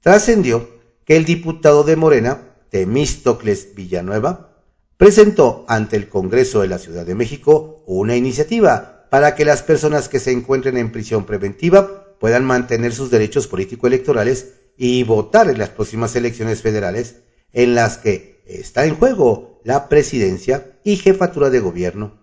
Trascendió 0.00 0.68
que 1.04 1.16
el 1.16 1.24
diputado 1.24 1.82
de 1.82 1.96
Morena, 1.96 2.54
Temístocles 2.70 3.74
Villanueva, 3.74 4.62
presentó 4.96 5.64
ante 5.66 5.96
el 5.96 6.08
Congreso 6.08 6.60
de 6.60 6.68
la 6.68 6.78
Ciudad 6.78 7.04
de 7.04 7.14
México 7.14 7.82
una 7.86 8.16
iniciativa 8.16 9.08
para 9.10 9.34
que 9.34 9.44
las 9.44 9.62
personas 9.62 10.08
que 10.08 10.20
se 10.20 10.30
encuentren 10.30 10.76
en 10.76 10.92
prisión 10.92 11.24
preventiva 11.24 11.99
puedan 12.20 12.44
mantener 12.44 12.92
sus 12.92 13.10
derechos 13.10 13.48
político-electorales 13.48 14.54
y 14.76 15.02
votar 15.02 15.50
en 15.50 15.58
las 15.58 15.70
próximas 15.70 16.14
elecciones 16.14 16.62
federales 16.62 17.16
en 17.52 17.74
las 17.74 17.98
que 17.98 18.42
está 18.46 18.84
en 18.84 18.94
juego 18.94 19.60
la 19.64 19.88
presidencia 19.88 20.78
y 20.84 20.96
jefatura 20.96 21.50
de 21.50 21.58
gobierno 21.58 22.20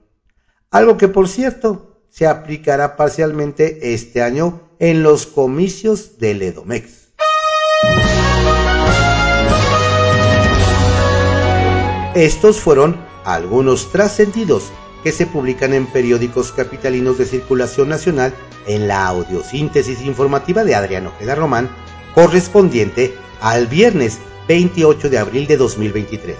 algo 0.71 0.97
que 0.97 1.07
por 1.07 1.27
cierto 1.27 2.01
se 2.09 2.27
aplicará 2.27 2.95
parcialmente 2.95 3.93
este 3.93 4.21
año 4.21 4.69
en 4.79 5.03
los 5.03 5.25
comicios 5.25 6.17
del 6.19 6.41
Edomex. 6.41 7.09
Estos 12.15 12.59
fueron 12.59 12.99
algunos 13.23 13.91
trascendidos 13.91 14.71
que 15.07 15.13
se 15.13 15.25
publican 15.25 15.73
en 15.73 15.85
periódicos 15.85 16.51
capitalinos 16.51 17.17
de 17.17 17.25
circulación 17.25 17.87
nacional 17.87 18.33
en 18.65 18.89
la 18.89 19.07
audiosíntesis 19.07 20.01
informativa 20.01 20.65
de 20.65 20.75
Adriano 20.75 21.13
Ojeda 21.15 21.33
Román, 21.33 21.69
correspondiente 22.13 23.15
al 23.39 23.67
viernes 23.67 24.19
28 24.49 25.09
de 25.09 25.17
abril 25.17 25.47
de 25.47 25.55
2023. 25.55 26.35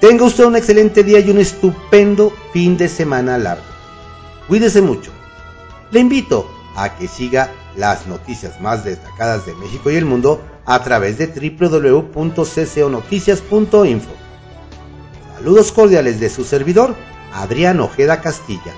Tenga 0.00 0.24
usted 0.24 0.46
un 0.46 0.56
excelente 0.56 1.04
día 1.04 1.20
y 1.20 1.30
un 1.30 1.38
estupendo 1.38 2.32
fin 2.52 2.76
de 2.76 2.88
semana 2.88 3.38
largo. 3.38 3.62
Cuídese 4.48 4.82
mucho. 4.82 5.12
Le 5.92 6.00
invito 6.00 6.50
a 6.74 6.96
que 6.96 7.06
siga 7.06 7.52
las 7.76 8.08
noticias 8.08 8.60
más 8.60 8.84
destacadas 8.84 9.46
de 9.46 9.54
México 9.54 9.88
y 9.88 9.94
el 9.94 10.04
mundo 10.04 10.42
a 10.66 10.82
través 10.82 11.16
de 11.16 11.28
www.cconoticias.info. 11.28 14.10
Saludos 15.36 15.70
cordiales 15.70 16.18
de 16.18 16.28
su 16.28 16.42
servidor, 16.42 16.96
Adrián 17.32 17.80
Ojeda 17.80 18.20
Castilla. 18.20 18.74